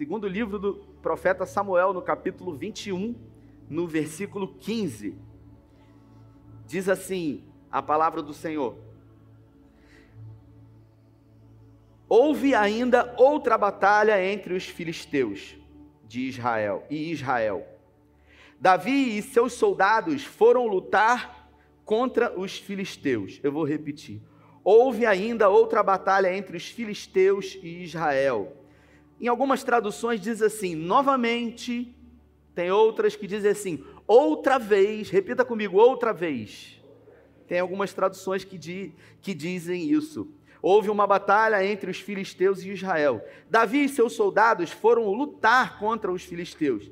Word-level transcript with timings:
Segundo 0.00 0.26
livro 0.26 0.58
do 0.58 0.76
profeta 1.02 1.44
Samuel, 1.44 1.92
no 1.92 2.00
capítulo 2.00 2.56
21, 2.56 3.14
no 3.68 3.86
versículo 3.86 4.48
15. 4.48 5.14
Diz 6.66 6.88
assim 6.88 7.44
a 7.70 7.82
palavra 7.82 8.22
do 8.22 8.32
Senhor: 8.32 8.78
Houve 12.08 12.54
ainda 12.54 13.14
outra 13.18 13.58
batalha 13.58 14.24
entre 14.24 14.54
os 14.54 14.64
filisteus 14.64 15.54
de 16.08 16.22
Israel 16.22 16.82
e 16.88 17.12
Israel. 17.12 17.68
Davi 18.58 19.18
e 19.18 19.20
seus 19.20 19.52
soldados 19.52 20.24
foram 20.24 20.66
lutar 20.66 21.52
contra 21.84 22.40
os 22.40 22.56
filisteus. 22.56 23.38
Eu 23.42 23.52
vou 23.52 23.64
repetir. 23.64 24.22
Houve 24.64 25.04
ainda 25.04 25.50
outra 25.50 25.82
batalha 25.82 26.34
entre 26.34 26.56
os 26.56 26.70
filisteus 26.70 27.58
e 27.62 27.82
Israel. 27.82 28.59
Em 29.20 29.28
algumas 29.28 29.62
traduções 29.62 30.20
diz 30.20 30.40
assim: 30.40 30.74
novamente. 30.74 31.94
Tem 32.54 32.70
outras 32.70 33.14
que 33.14 33.26
dizem 33.26 33.50
assim: 33.50 33.84
outra 34.06 34.58
vez. 34.58 35.10
Repita 35.10 35.44
comigo: 35.44 35.76
outra 35.76 36.12
vez. 36.12 36.80
Tem 37.46 37.58
algumas 37.58 37.92
traduções 37.92 38.44
que, 38.44 38.56
di, 38.56 38.94
que 39.20 39.34
dizem 39.34 39.90
isso. 39.90 40.28
Houve 40.62 40.88
uma 40.88 41.06
batalha 41.06 41.64
entre 41.64 41.90
os 41.90 41.98
filisteus 41.98 42.62
e 42.62 42.70
Israel. 42.70 43.24
Davi 43.48 43.84
e 43.84 43.88
seus 43.88 44.12
soldados 44.12 44.70
foram 44.70 45.10
lutar 45.10 45.78
contra 45.78 46.12
os 46.12 46.22
filisteus. 46.22 46.90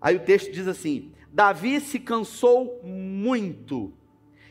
Aí 0.00 0.16
o 0.16 0.20
texto 0.20 0.50
diz 0.50 0.66
assim: 0.66 1.12
Davi 1.32 1.80
se 1.80 1.98
cansou 2.00 2.80
muito, 2.82 3.92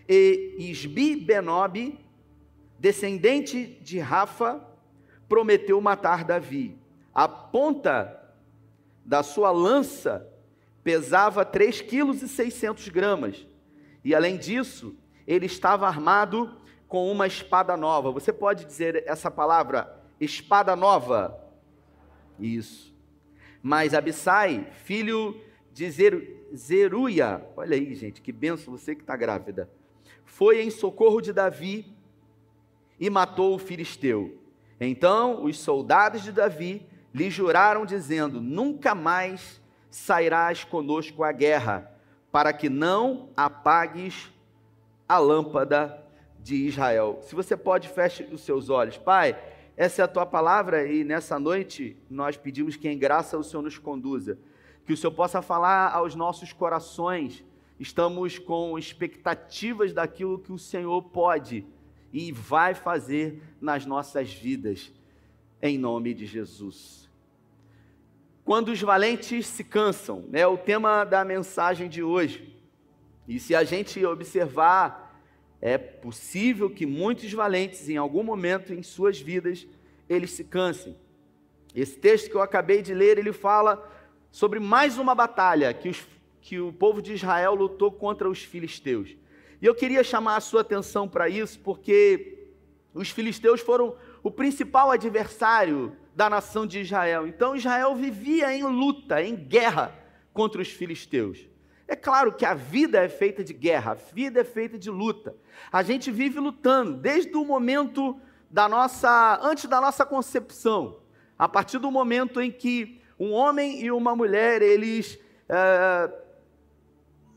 e 0.08 0.56
Isbi 0.60 1.16
Benob, 1.16 1.98
descendente 2.80 3.66
de 3.82 4.00
Rafa, 4.00 4.64
prometeu 5.28 5.82
matar 5.82 6.24
Davi. 6.24 6.78
A 7.16 7.30
ponta 7.30 8.22
da 9.06 9.24
sua 9.24 9.50
lança 9.50 10.30
pesava 10.84 11.46
3 11.46 11.82
quilos 11.82 12.22
e 12.22 12.28
600 12.28 12.90
gramas. 12.90 13.48
E 14.04 14.14
além 14.14 14.38
disso, 14.38 14.96
ele 15.26 15.46
estava 15.46 15.88
armado 15.88 16.58
com 16.88 17.10
uma 17.10 17.26
espada 17.26 17.78
nova. 17.78 18.12
Você 18.12 18.34
pode 18.34 18.66
dizer 18.66 19.04
essa 19.08 19.32
palavra, 19.32 20.04
espada 20.20 20.76
nova? 20.76 21.42
Isso. 22.38 22.94
Mas 23.64 23.94
Abissai, 23.94 24.68
filho 24.84 25.42
de 25.74 25.90
Zeruia, 26.54 27.44
olha 27.56 27.76
aí, 27.76 27.96
gente, 27.96 28.22
que 28.22 28.32
benção 28.32 28.78
você 28.78 28.94
que 28.94 29.02
está 29.02 29.16
grávida, 29.16 29.70
foi 30.24 30.62
em 30.62 30.70
socorro 30.70 31.22
de 31.22 31.34
Davi 31.34 31.96
e 33.00 33.10
matou 33.10 33.56
o 33.56 33.60
filisteu. 33.60 34.38
Então 34.80 35.44
os 35.46 35.58
soldados 35.58 36.22
de 36.22 36.32
Davi 36.32 36.86
lhe 37.16 37.30
juraram, 37.30 37.86
dizendo: 37.86 38.42
Nunca 38.42 38.94
mais 38.94 39.62
sairás 39.90 40.66
conosco 40.66 41.24
à 41.24 41.32
guerra, 41.32 41.90
para 42.30 42.52
que 42.52 42.68
não 42.68 43.30
apagues 43.38 44.30
a 45.08 45.18
lâmpada 45.18 46.04
de 46.38 46.56
Israel. 46.68 47.20
Se 47.22 47.34
você 47.34 47.56
pode, 47.56 47.88
feche 47.88 48.24
os 48.26 48.42
seus 48.42 48.70
olhos. 48.70 48.98
Pai, 48.98 49.42
essa 49.78 50.02
é 50.02 50.06
a 50.06 50.10
tua 50.10 50.26
palavra 50.26 50.86
e 50.92 51.06
nessa 51.06 51.40
noite 51.40 51.96
nós 52.10 52.36
pedimos 52.36 52.76
que 52.76 52.90
em 52.90 53.00
graça 53.00 53.38
o 53.38 53.44
Senhor 53.44 53.64
nos 53.64 53.78
conduza. 53.78 54.38
Que 54.86 54.92
o 54.92 54.98
Senhor 54.98 55.14
possa 55.14 55.42
falar 55.42 55.94
aos 55.94 56.16
nossos 56.16 56.52
corações. 56.52 57.46
Estamos 57.80 58.38
com 58.38 58.78
expectativas 58.78 59.94
daquilo 59.94 60.40
que 60.40 60.52
o 60.52 60.60
Senhor 60.60 61.02
pode 61.02 61.66
e 62.12 62.34
vai 62.34 62.74
fazer 62.74 63.42
nas 63.62 63.86
nossas 63.86 64.34
vidas, 64.34 64.92
em 65.62 65.78
nome 65.78 66.14
de 66.14 66.26
Jesus. 66.26 67.05
Quando 68.46 68.70
os 68.70 68.80
valentes 68.80 69.48
se 69.48 69.64
cansam, 69.64 70.30
é 70.32 70.46
o 70.46 70.56
tema 70.56 71.04
da 71.04 71.26
mensagem 71.26 71.90
de 71.90 72.04
hoje. 72.04 72.56
E 73.28 73.40
se 73.40 73.56
a 73.56 73.64
gente 73.64 74.06
observar 74.06 75.20
é 75.60 75.80
possível 75.80 76.70
que 76.70 76.86
muitos 76.86 77.34
valentes, 77.34 77.90
em 77.90 77.98
algum 77.98 78.22
momento 78.22 78.72
em 78.72 78.84
suas 78.84 79.20
vidas, 79.20 79.66
eles 80.08 80.30
se 80.30 80.44
cansem. 80.44 80.96
Esse 81.74 81.98
texto 81.98 82.30
que 82.30 82.36
eu 82.36 82.42
acabei 82.44 82.84
de 82.84 82.94
ler, 82.94 83.18
ele 83.18 83.34
fala 83.34 83.84
sobre 84.30 84.60
mais 84.60 85.00
uma 85.00 85.16
batalha 85.16 85.74
que, 85.74 85.90
os, 85.90 86.08
que 86.40 86.60
o 86.60 86.72
povo 86.72 87.02
de 87.02 87.14
Israel 87.14 87.56
lutou 87.56 87.92
contra 87.92 88.30
os 88.30 88.44
filisteus. 88.44 89.18
E 89.60 89.66
eu 89.66 89.74
queria 89.74 90.04
chamar 90.04 90.36
a 90.36 90.42
sua 90.42 90.62
atenção 90.62 91.10
para 91.10 91.28
isso, 91.28 91.60
porque 91.62 92.50
os 92.94 93.10
filisteus 93.10 93.60
foram 93.60 93.96
o 94.22 94.30
principal 94.30 94.92
adversário 94.92 95.98
da 96.16 96.30
nação 96.30 96.66
de 96.66 96.80
Israel. 96.80 97.28
Então 97.28 97.56
Israel 97.56 97.94
vivia 97.94 98.56
em 98.56 98.64
luta, 98.64 99.22
em 99.22 99.36
guerra 99.36 99.94
contra 100.34 100.62
os 100.62 100.70
filisteus. 100.70 101.48
É 101.88 101.96
claro 101.96 102.32
que 102.32 102.46
a 102.46 102.54
vida 102.54 103.04
é 103.04 103.10
feita 103.10 103.44
de 103.44 103.54
guerra, 103.54 103.92
a 103.92 103.94
vida 103.96 104.40
é 104.40 104.44
feita 104.44 104.78
de 104.78 104.90
luta. 104.90 105.36
A 105.72 105.84
gente 105.84 106.10
vive 106.10 106.40
lutando 106.40 106.94
desde 106.94 107.36
o 107.36 107.46
momento 107.46 108.20
da 108.50 108.68
nossa, 108.68 109.40
antes 109.44 109.66
da 109.66 109.80
nossa 109.82 110.06
concepção, 110.06 111.00
a 111.38 111.48
partir 111.48 111.78
do 111.78 111.92
momento 111.92 112.42
em 112.42 112.50
que 112.50 113.02
um 113.20 113.32
homem 113.32 113.84
e 113.84 113.92
uma 113.92 114.16
mulher 114.16 114.62
eles 114.62 115.20
é, 115.48 116.12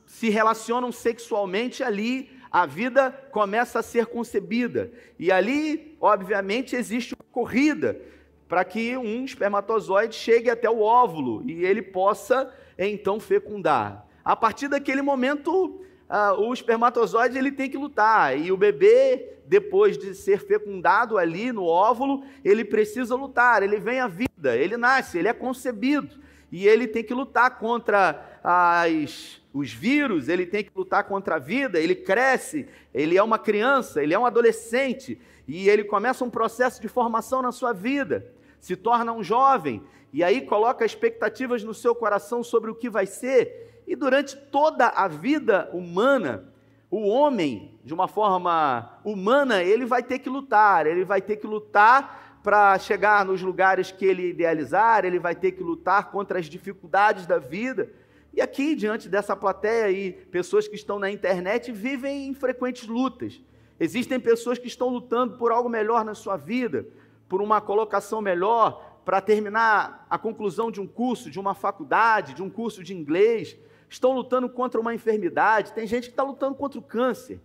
se 0.07 0.31
relacionam 0.31 0.91
sexualmente 0.91 1.83
ali, 1.83 2.31
a 2.51 2.65
vida 2.65 3.11
começa 3.31 3.81
a 3.81 3.83
ser 3.83 4.07
concebida 4.07 4.91
e 5.19 5.31
ali, 5.31 5.97
obviamente, 6.01 6.75
existe 6.75 7.15
uma 7.15 7.25
corrida 7.31 8.01
para 8.49 8.65
que 8.65 8.97
um 8.97 9.25
espermatozoide 9.25 10.15
chegue 10.15 10.49
até 10.49 10.69
o 10.71 10.81
óvulo 10.81 11.43
e 11.49 11.65
ele 11.65 11.83
possa 11.83 12.53
então 12.79 13.21
fecundar. 13.21 14.07
A 14.25 14.35
partir 14.35 14.69
daquele 14.69 15.03
momento, 15.03 15.81
uh, 16.09 16.41
o 16.41 16.53
espermatozoide 16.53 17.37
ele 17.37 17.53
tem 17.53 17.69
que 17.69 17.77
lutar 17.77 18.39
e 18.39 18.51
o 18.51 18.57
bebê, 18.57 19.37
depois 19.47 19.97
de 19.99 20.15
ser 20.15 20.41
fecundado 20.41 21.19
ali 21.19 21.53
no 21.53 21.65
óvulo, 21.65 22.23
ele 22.45 22.65
precisa 22.65 23.15
lutar. 23.15 23.63
Ele 23.63 23.79
vem 23.79 24.01
à 24.01 24.09
vida, 24.09 24.57
ele 24.57 24.77
nasce, 24.77 25.19
ele 25.19 25.29
é 25.29 25.33
concebido 25.33 26.19
e 26.51 26.67
ele 26.67 26.87
tem 26.87 27.05
que 27.05 27.15
lutar 27.15 27.59
contra 27.59 28.41
as, 28.43 29.41
os 29.53 29.73
vírus, 29.73 30.29
ele 30.29 30.47
tem 30.47 30.65
que 30.65 30.71
lutar 30.75 31.05
contra 31.05 31.37
a 31.37 31.39
vida, 31.39 31.79
ele 31.79 31.95
cresce, 31.95 32.67
ele 32.95 33.17
é 33.17 33.23
uma 33.23 33.39
criança, 33.39 34.03
ele 34.03 34.15
é 34.15 34.19
um 34.19 34.27
adolescente 34.27 35.21
e 35.47 35.69
ele 35.69 35.85
começa 35.85 36.25
um 36.25 36.31
processo 36.31 36.81
de 36.81 36.89
formação 36.89 37.43
na 37.43 37.53
sua 37.53 37.73
vida, 37.73 38.31
se 38.61 38.77
torna 38.77 39.13
um 39.13 39.23
jovem 39.23 39.83
e 40.13 40.25
aí 40.25 40.41
coloca 40.41 40.85
expectativas 40.85 41.63
no 41.63 41.75
seu 41.75 41.95
coração 41.95 42.43
sobre 42.43 42.71
o 42.71 42.75
que 42.75 42.89
vai 42.89 43.07
ser 43.07 43.69
e 43.89 43.97
durante 43.97 44.37
toda 44.37 44.87
a 44.89 45.09
vida 45.09 45.71
humana, 45.73 46.53
o 46.91 47.09
homem, 47.09 47.79
de 47.83 47.95
uma 47.95 48.07
forma 48.07 49.01
humana, 49.03 49.63
ele 49.63 49.87
vai 49.87 50.03
ter 50.03 50.19
que 50.19 50.29
lutar, 50.29 50.87
ele 50.87 51.07
vai 51.07 51.23
ter 51.23 51.37
que 51.37 51.47
lutar 51.47 52.41
para 52.43 52.79
chegar 52.79 53.25
nos 53.25 53.41
lugares 53.41 53.91
que 53.91 54.05
ele 54.05 54.29
idealizar, 54.29 55.07
ele 55.07 55.19
vai 55.19 55.35
ter 55.35 55.53
que 55.53 55.63
lutar 55.63 56.11
contra 56.11 56.39
as 56.39 56.45
dificuldades 56.47 57.27
da 57.27 57.39
vida. 57.39 57.91
E 58.35 58.43
aqui, 58.43 58.75
diante 58.75 59.09
dessa 59.09 59.35
plateia 59.35 59.91
e 59.91 60.13
pessoas 60.13 60.69
que 60.69 60.77
estão 60.77 60.99
na 60.99 61.11
internet, 61.11 61.73
vivem 61.73 62.29
em 62.29 62.35
frequentes 62.35 62.87
lutas. 62.87 63.41
Existem 63.81 64.21
pessoas 64.21 64.59
que 64.59 64.67
estão 64.67 64.89
lutando 64.89 65.39
por 65.39 65.51
algo 65.51 65.69
melhor 65.69 66.05
na 66.05 66.15
sua 66.15 66.37
vida, 66.37 66.87
por 67.29 67.43
uma 67.43 67.61
colocação 67.61 68.21
melhor, 68.21 69.01
para 69.05 69.21
terminar 69.21 70.07
a 70.09 70.19
conclusão 70.19 70.71
de 70.71 70.81
um 70.81 70.87
curso, 70.87 71.31
de 71.31 71.39
uma 71.39 71.55
faculdade, 71.55 72.35
de 72.35 72.43
um 72.43 72.51
curso 72.51 72.83
de 72.83 72.95
inglês 72.95 73.57
estão 73.89 74.13
lutando 74.13 74.49
contra 74.49 74.81
uma 74.81 74.95
enfermidade, 74.95 75.73
tem 75.73 75.87
gente 75.87 76.05
que 76.05 76.11
está 76.11 76.23
lutando 76.23 76.55
contra 76.55 76.79
o 76.79 76.83
câncer, 76.83 77.41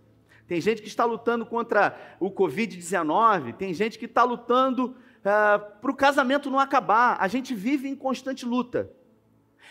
tem 0.46 0.60
gente 0.60 0.82
que 0.82 0.88
está 0.88 1.04
lutando 1.04 1.46
contra 1.46 1.96
o 2.20 2.30
Covid-19, 2.30 3.54
tem 3.54 3.72
gente 3.72 3.98
que 3.98 4.04
está 4.04 4.24
lutando 4.24 4.88
uh, 5.20 5.80
para 5.80 5.90
o 5.90 5.96
casamento 5.96 6.50
não 6.50 6.58
acabar. 6.58 7.16
A 7.18 7.26
gente 7.28 7.54
vive 7.54 7.88
em 7.88 7.96
constante 7.96 8.44
luta. 8.44 8.90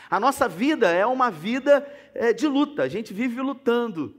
A 0.09 0.19
nossa 0.19 0.47
vida 0.47 0.89
é 0.89 1.05
uma 1.05 1.29
vida 1.29 1.87
é, 2.15 2.33
de 2.33 2.47
luta, 2.47 2.81
a 2.81 2.87
gente 2.87 3.13
vive 3.13 3.39
lutando. 3.39 4.15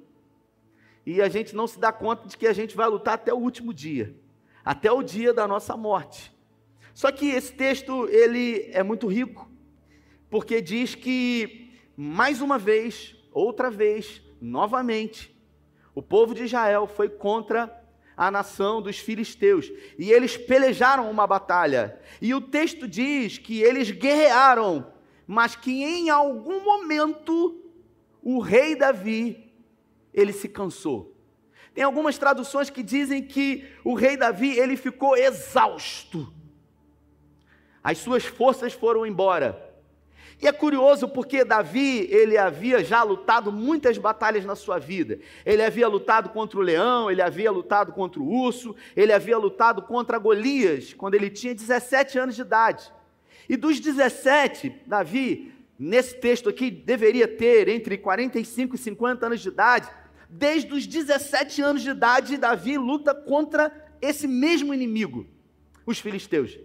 E 1.05 1.21
a 1.21 1.29
gente 1.29 1.57
não 1.57 1.67
se 1.67 1.79
dá 1.79 1.93
conta 1.93 2.29
de 2.29 2.37
que 2.39 2.47
a 2.47 2.53
gente 2.53 2.77
vai 2.77 2.89
lutar 2.89 3.15
até 3.15 3.35
o 3.35 3.39
último 3.39 3.75
dia, 3.75 4.15
até 4.65 4.91
o 4.91 5.03
dia 5.03 5.33
da 5.33 5.47
nossa 5.47 5.77
morte. 5.77 6.33
Só 6.95 7.11
que 7.11 7.29
esse 7.29 7.53
texto 7.53 8.09
ele 8.09 8.71
é 8.73 8.83
muito 8.83 9.07
rico, 9.07 9.51
porque 10.31 10.61
diz 10.61 10.95
que 10.95 11.73
mais 11.97 12.41
uma 12.41 12.59
vez, 12.59 13.15
outra 13.33 13.71
vez, 13.71 14.23
novamente, 14.41 15.35
o 15.95 16.03
povo 16.03 16.35
de 16.35 16.45
Israel 16.45 16.87
foi 16.87 17.09
contra 17.09 17.83
a 18.17 18.31
nação 18.31 18.81
dos 18.81 18.99
filisteus 18.99 19.71
e 19.99 20.11
eles 20.11 20.37
pelejaram 20.37 21.11
uma 21.11 21.27
batalha. 21.27 22.01
E 22.21 22.35
o 22.35 22.41
texto 22.41 22.87
diz 22.87 23.39
que 23.39 23.61
eles 23.61 23.91
guerrearam, 23.91 24.93
mas 25.27 25.57
que 25.57 25.83
em 25.83 26.11
algum 26.11 26.63
momento 26.65 27.61
o 28.23 28.39
rei 28.39 28.75
Davi 28.75 29.53
ele 30.13 30.33
se 30.33 30.49
cansou. 30.49 31.14
Tem 31.75 31.83
algumas 31.83 32.17
traduções 32.17 32.71
que 32.71 32.83
dizem 32.83 33.21
que 33.21 33.69
o 33.83 33.95
rei 33.95 34.17
Davi 34.17 34.57
ele 34.57 34.77
ficou 34.77 35.17
exausto. 35.17 36.33
As 37.83 37.99
suas 37.99 38.25
forças 38.25 38.73
foram 38.73 39.05
embora. 39.05 39.75
E 40.41 40.47
é 40.47 40.53
curioso 40.53 41.09
porque 41.09 41.45
Davi, 41.45 42.07
ele 42.11 42.37
havia 42.37 42.85
já 42.85 43.03
lutado 43.03 43.51
muitas 43.51 43.99
batalhas 43.99 44.45
na 44.45 44.55
sua 44.55 44.79
vida. 44.79 45.19
Ele 45.45 45.63
havia 45.63 45.89
lutado 45.89 46.29
contra 46.29 46.59
o 46.59 46.63
leão, 46.63 47.11
ele 47.11 47.23
havia 47.23 47.51
lutado 47.51 47.93
contra 47.93 48.21
o 48.21 48.31
urso, 48.31 48.75
ele 48.97 49.13
havia 49.13 49.39
lutado 49.39 49.83
contra 49.83 50.19
Golias 50.19 50.93
quando 50.93 51.15
ele 51.15 51.31
tinha 51.31 51.55
17 51.55 52.19
anos 52.19 52.37
de 52.37 52.43
idade. 52.43 52.93
E 53.49 53.57
dos 53.57 53.81
17, 53.81 54.83
Davi, 54.87 55.53
nesse 55.79 56.17
texto 56.17 56.49
aqui, 56.49 56.71
deveria 56.71 57.27
ter 57.27 57.69
entre 57.69 57.99
45 57.99 58.75
e 58.75 58.79
50 58.79 59.27
anos 59.27 59.41
de 59.41 59.49
idade. 59.49 59.89
Desde 60.37 60.75
os 60.75 60.85
17 60.85 61.63
anos 61.63 61.83
de 61.83 61.91
idade, 61.91 62.37
Davi 62.37 62.77
luta 62.77 63.15
contra 63.15 63.73
esse 64.03 64.27
mesmo 64.27 64.75
inimigo, 64.75 65.29
os 65.87 66.01
filisteus. 66.01 66.59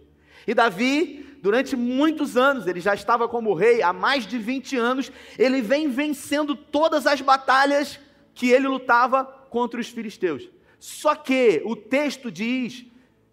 E 0.47 0.55
Davi, 0.55 1.37
durante 1.39 1.75
muitos 1.75 2.35
anos, 2.35 2.65
ele 2.65 2.79
já 2.79 2.95
estava 2.95 3.29
como 3.29 3.53
rei, 3.53 3.83
há 3.83 3.93
mais 3.93 4.25
de 4.25 4.39
20 4.39 4.75
anos, 4.75 5.11
ele 5.37 5.61
vem 5.61 5.87
vencendo 5.87 6.55
todas 6.55 7.05
as 7.05 7.21
batalhas 7.21 7.99
que 8.33 8.49
ele 8.49 8.67
lutava 8.67 9.23
contra 9.23 9.79
os 9.79 9.87
filisteus. 9.87 10.49
Só 10.79 11.13
que 11.13 11.61
o 11.63 11.75
texto 11.75 12.31
diz 12.31 12.87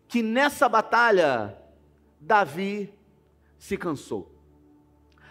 que 0.07 0.23
nessa 0.23 0.69
batalha, 0.69 1.57
Davi 2.21 2.93
se 3.59 3.79
cansou. 3.79 4.39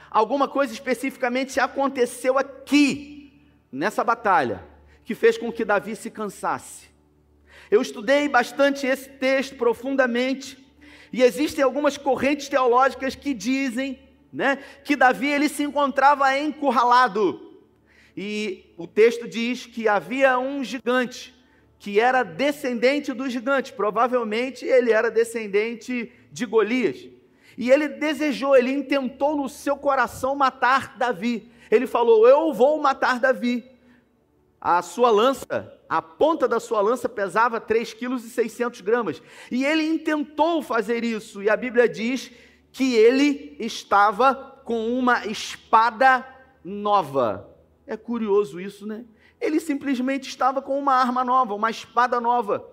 Alguma 0.09 0.47
coisa 0.47 0.73
especificamente 0.73 1.59
aconteceu 1.59 2.39
aqui, 2.39 3.39
nessa 3.71 4.03
batalha, 4.03 4.73
que 5.05 5.15
fez 5.15 5.37
com 5.37 5.51
que 5.51 5.63
Davi 5.63 5.95
se 5.95 6.09
cansasse. 6.09 6.89
Eu 7.71 7.81
estudei 7.81 8.27
bastante 8.27 8.85
esse 8.85 9.09
texto 9.09 9.55
profundamente 9.55 10.57
e 11.13 11.23
existem 11.23 11.63
algumas 11.63 11.97
correntes 11.97 12.49
teológicas 12.49 13.15
que 13.15 13.33
dizem, 13.33 13.99
né, 14.33 14.57
que 14.83 14.95
Davi 14.95 15.27
ele 15.27 15.47
se 15.47 15.63
encontrava 15.63 16.37
encurralado. 16.37 17.61
E 18.17 18.73
o 18.77 18.87
texto 18.87 19.27
diz 19.27 19.65
que 19.65 19.87
havia 19.87 20.37
um 20.37 20.63
gigante 20.63 21.33
que 21.77 21.99
era 21.99 22.23
descendente 22.23 23.13
do 23.13 23.29
gigante, 23.29 23.71
provavelmente 23.71 24.65
ele 24.65 24.91
era 24.91 25.11
descendente 25.11 26.11
de 26.31 26.45
Golias. 26.45 27.07
E 27.57 27.69
ele 27.69 27.87
desejou, 27.87 28.55
ele 28.55 28.71
intentou 28.71 29.35
no 29.35 29.47
seu 29.47 29.77
coração 29.77 30.35
matar 30.35 30.97
Davi. 30.97 31.49
Ele 31.69 31.87
falou: 31.87 32.27
Eu 32.27 32.53
vou 32.53 32.81
matar 32.81 33.19
Davi. 33.19 33.63
A 34.67 34.81
sua 34.81 35.11
lança 35.11 35.75
a 35.87 36.01
ponta 36.01 36.47
da 36.47 36.59
sua 36.59 36.81
lança 36.81 37.07
pesava 37.07 37.61
3,6 37.61 38.81
kg. 38.81 39.21
E 39.51 39.65
ele 39.65 39.83
intentou 39.83 40.61
fazer 40.61 41.03
isso, 41.03 41.41
e 41.41 41.49
a 41.49 41.55
Bíblia 41.55 41.87
diz 41.87 42.31
que 42.71 42.95
ele 42.95 43.55
estava 43.59 44.33
com 44.65 44.97
uma 44.97 45.25
espada 45.27 46.25
nova. 46.63 47.49
É 47.85 47.95
curioso 47.95 48.59
isso, 48.59 48.85
né? 48.85 49.05
Ele 49.39 49.59
simplesmente 49.59 50.27
estava 50.27 50.61
com 50.61 50.77
uma 50.77 50.93
arma 50.93 51.23
nova, 51.23 51.53
uma 51.53 51.69
espada 51.69 52.19
nova. 52.19 52.67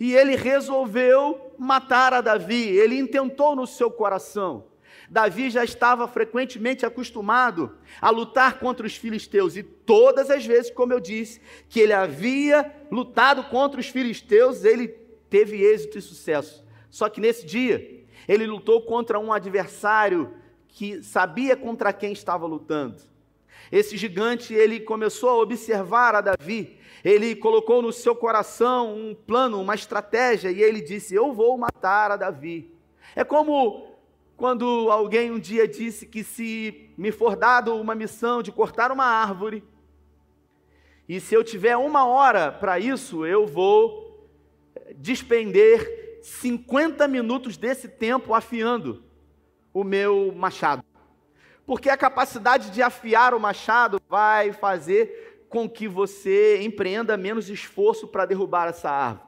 E 0.00 0.14
ele 0.14 0.36
resolveu 0.36 1.52
matar 1.56 2.12
a 2.12 2.20
Davi. 2.20 2.68
Ele 2.68 2.98
intentou 2.98 3.54
no 3.54 3.66
seu 3.66 3.90
coração. 3.90 4.64
Davi 5.10 5.50
já 5.50 5.64
estava 5.64 6.06
frequentemente 6.06 6.84
acostumado 6.84 7.76
a 8.00 8.10
lutar 8.10 8.58
contra 8.58 8.86
os 8.86 8.96
filisteus, 8.96 9.56
e 9.56 9.62
todas 9.62 10.30
as 10.30 10.44
vezes, 10.44 10.70
como 10.70 10.92
eu 10.92 11.00
disse, 11.00 11.40
que 11.68 11.80
ele 11.80 11.92
havia 11.92 12.70
lutado 12.90 13.44
contra 13.44 13.80
os 13.80 13.88
filisteus, 13.88 14.64
ele 14.64 14.88
teve 15.30 15.62
êxito 15.62 15.98
e 15.98 16.02
sucesso. 16.02 16.64
Só 16.90 17.08
que 17.08 17.20
nesse 17.20 17.46
dia, 17.46 18.04
ele 18.26 18.46
lutou 18.46 18.82
contra 18.82 19.18
um 19.18 19.32
adversário 19.32 20.34
que 20.68 21.02
sabia 21.02 21.56
contra 21.56 21.92
quem 21.92 22.12
estava 22.12 22.46
lutando. 22.46 22.96
Esse 23.72 23.96
gigante, 23.96 24.54
ele 24.54 24.80
começou 24.80 25.28
a 25.30 25.36
observar 25.36 26.14
a 26.14 26.20
Davi, 26.20 26.78
ele 27.04 27.36
colocou 27.36 27.82
no 27.82 27.92
seu 27.92 28.14
coração 28.14 28.94
um 28.94 29.14
plano, 29.14 29.60
uma 29.60 29.74
estratégia, 29.74 30.50
e 30.50 30.62
ele 30.62 30.80
disse: 30.80 31.14
Eu 31.14 31.32
vou 31.32 31.56
matar 31.56 32.10
a 32.10 32.16
Davi. 32.16 32.72
É 33.14 33.24
como 33.24 33.87
quando 34.38 34.88
alguém 34.88 35.32
um 35.32 35.38
dia 35.38 35.66
disse 35.66 36.06
que 36.06 36.22
se 36.22 36.92
me 36.96 37.10
for 37.10 37.34
dado 37.34 37.74
uma 37.74 37.92
missão 37.92 38.40
de 38.40 38.52
cortar 38.52 38.92
uma 38.92 39.04
árvore, 39.04 39.64
e 41.08 41.18
se 41.18 41.34
eu 41.34 41.42
tiver 41.42 41.76
uma 41.76 42.06
hora 42.06 42.52
para 42.52 42.78
isso, 42.78 43.26
eu 43.26 43.48
vou 43.48 44.30
despender 44.94 46.20
50 46.22 47.08
minutos 47.08 47.56
desse 47.56 47.88
tempo 47.88 48.32
afiando 48.32 49.02
o 49.74 49.82
meu 49.82 50.32
machado. 50.36 50.84
Porque 51.66 51.90
a 51.90 51.96
capacidade 51.96 52.70
de 52.70 52.80
afiar 52.80 53.34
o 53.34 53.40
machado 53.40 54.00
vai 54.08 54.52
fazer 54.52 55.46
com 55.48 55.68
que 55.68 55.88
você 55.88 56.62
empreenda 56.62 57.16
menos 57.16 57.50
esforço 57.50 58.06
para 58.06 58.24
derrubar 58.24 58.68
essa 58.68 58.88
árvore. 58.88 59.26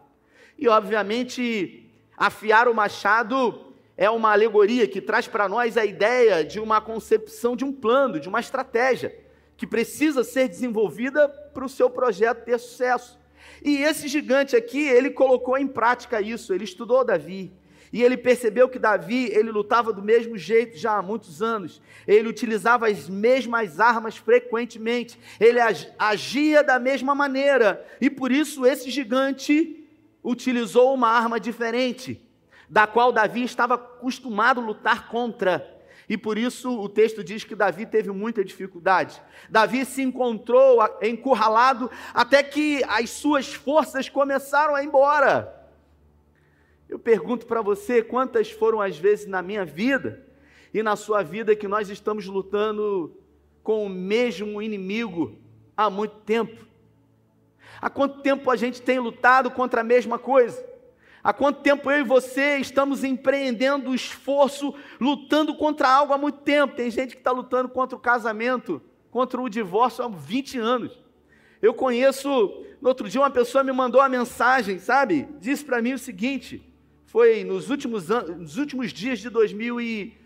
E, 0.56 0.68
obviamente, 0.68 1.90
afiar 2.16 2.68
o 2.68 2.74
machado 2.74 3.69
é 4.00 4.08
uma 4.08 4.32
alegoria 4.32 4.88
que 4.88 4.98
traz 4.98 5.28
para 5.28 5.46
nós 5.46 5.76
a 5.76 5.84
ideia 5.84 6.42
de 6.42 6.58
uma 6.58 6.80
concepção 6.80 7.54
de 7.54 7.66
um 7.66 7.70
plano, 7.70 8.18
de 8.18 8.30
uma 8.30 8.40
estratégia, 8.40 9.14
que 9.58 9.66
precisa 9.66 10.24
ser 10.24 10.48
desenvolvida 10.48 11.28
para 11.28 11.66
o 11.66 11.68
seu 11.68 11.90
projeto 11.90 12.46
ter 12.46 12.58
sucesso. 12.58 13.20
E 13.62 13.76
esse 13.82 14.08
gigante 14.08 14.56
aqui, 14.56 14.80
ele 14.80 15.10
colocou 15.10 15.58
em 15.58 15.66
prática 15.66 16.18
isso, 16.18 16.54
ele 16.54 16.64
estudou 16.64 17.04
Davi, 17.04 17.52
e 17.92 18.02
ele 18.02 18.16
percebeu 18.16 18.70
que 18.70 18.78
Davi, 18.78 19.26
ele 19.34 19.50
lutava 19.50 19.92
do 19.92 20.02
mesmo 20.02 20.38
jeito 20.38 20.78
já 20.78 20.96
há 20.96 21.02
muitos 21.02 21.42
anos. 21.42 21.82
Ele 22.06 22.28
utilizava 22.28 22.88
as 22.88 23.06
mesmas 23.06 23.80
armas 23.80 24.16
frequentemente. 24.16 25.18
Ele 25.40 25.58
agia 25.98 26.62
da 26.62 26.78
mesma 26.78 27.16
maneira. 27.16 27.84
E 28.00 28.08
por 28.08 28.30
isso 28.30 28.64
esse 28.64 28.88
gigante 28.90 29.84
utilizou 30.22 30.94
uma 30.94 31.08
arma 31.08 31.40
diferente 31.40 32.29
da 32.70 32.86
qual 32.86 33.10
Davi 33.10 33.42
estava 33.42 33.74
acostumado 33.74 34.60
a 34.60 34.64
lutar 34.64 35.08
contra. 35.08 35.76
E 36.08 36.16
por 36.16 36.38
isso 36.38 36.70
o 36.80 36.88
texto 36.88 37.22
diz 37.22 37.42
que 37.42 37.56
Davi 37.56 37.84
teve 37.84 38.10
muita 38.12 38.44
dificuldade. 38.44 39.20
Davi 39.48 39.84
se 39.84 40.02
encontrou 40.02 40.78
encurralado 41.02 41.90
até 42.14 42.42
que 42.44 42.82
as 42.88 43.10
suas 43.10 43.52
forças 43.52 44.08
começaram 44.08 44.76
a 44.76 44.82
ir 44.82 44.86
embora. 44.86 45.68
Eu 46.88 46.98
pergunto 46.98 47.46
para 47.46 47.60
você 47.60 48.02
quantas 48.02 48.50
foram 48.50 48.80
as 48.80 48.96
vezes 48.96 49.26
na 49.26 49.42
minha 49.42 49.64
vida 49.64 50.24
e 50.72 50.82
na 50.82 50.94
sua 50.94 51.22
vida 51.22 51.56
que 51.56 51.68
nós 51.68 51.90
estamos 51.90 52.26
lutando 52.26 53.16
com 53.62 53.84
o 53.84 53.88
mesmo 53.88 54.62
inimigo 54.62 55.38
há 55.76 55.90
muito 55.90 56.16
tempo. 56.20 56.66
Há 57.80 57.90
quanto 57.90 58.20
tempo 58.20 58.50
a 58.50 58.56
gente 58.56 58.80
tem 58.80 58.98
lutado 58.98 59.50
contra 59.50 59.80
a 59.80 59.84
mesma 59.84 60.18
coisa? 60.18 60.69
Há 61.22 61.32
quanto 61.32 61.60
tempo 61.60 61.90
eu 61.90 62.00
e 62.00 62.04
você 62.04 62.56
estamos 62.56 63.04
empreendendo 63.04 63.90
o 63.90 63.94
esforço, 63.94 64.74
lutando 64.98 65.54
contra 65.54 65.88
algo 65.88 66.14
há 66.14 66.18
muito 66.18 66.38
tempo? 66.38 66.74
Tem 66.74 66.90
gente 66.90 67.14
que 67.14 67.20
está 67.20 67.30
lutando 67.30 67.68
contra 67.68 67.94
o 67.96 68.00
casamento, 68.00 68.80
contra 69.10 69.40
o 69.40 69.48
divórcio 69.48 70.02
há 70.02 70.08
20 70.08 70.58
anos. 70.58 70.98
Eu 71.60 71.74
conheço, 71.74 72.28
no 72.80 72.88
outro 72.88 73.06
dia, 73.06 73.20
uma 73.20 73.30
pessoa 73.30 73.62
me 73.62 73.70
mandou 73.70 74.00
uma 74.00 74.08
mensagem, 74.08 74.78
sabe? 74.78 75.28
Disse 75.38 75.62
para 75.62 75.82
mim 75.82 75.92
o 75.92 75.98
seguinte: 75.98 76.66
foi 77.04 77.44
nos 77.44 77.68
últimos, 77.68 78.10
anos, 78.10 78.36
nos 78.38 78.56
últimos 78.56 78.90
dias 78.90 79.18
de, 79.18 79.28
2000 79.28 79.78
e, 79.78 80.16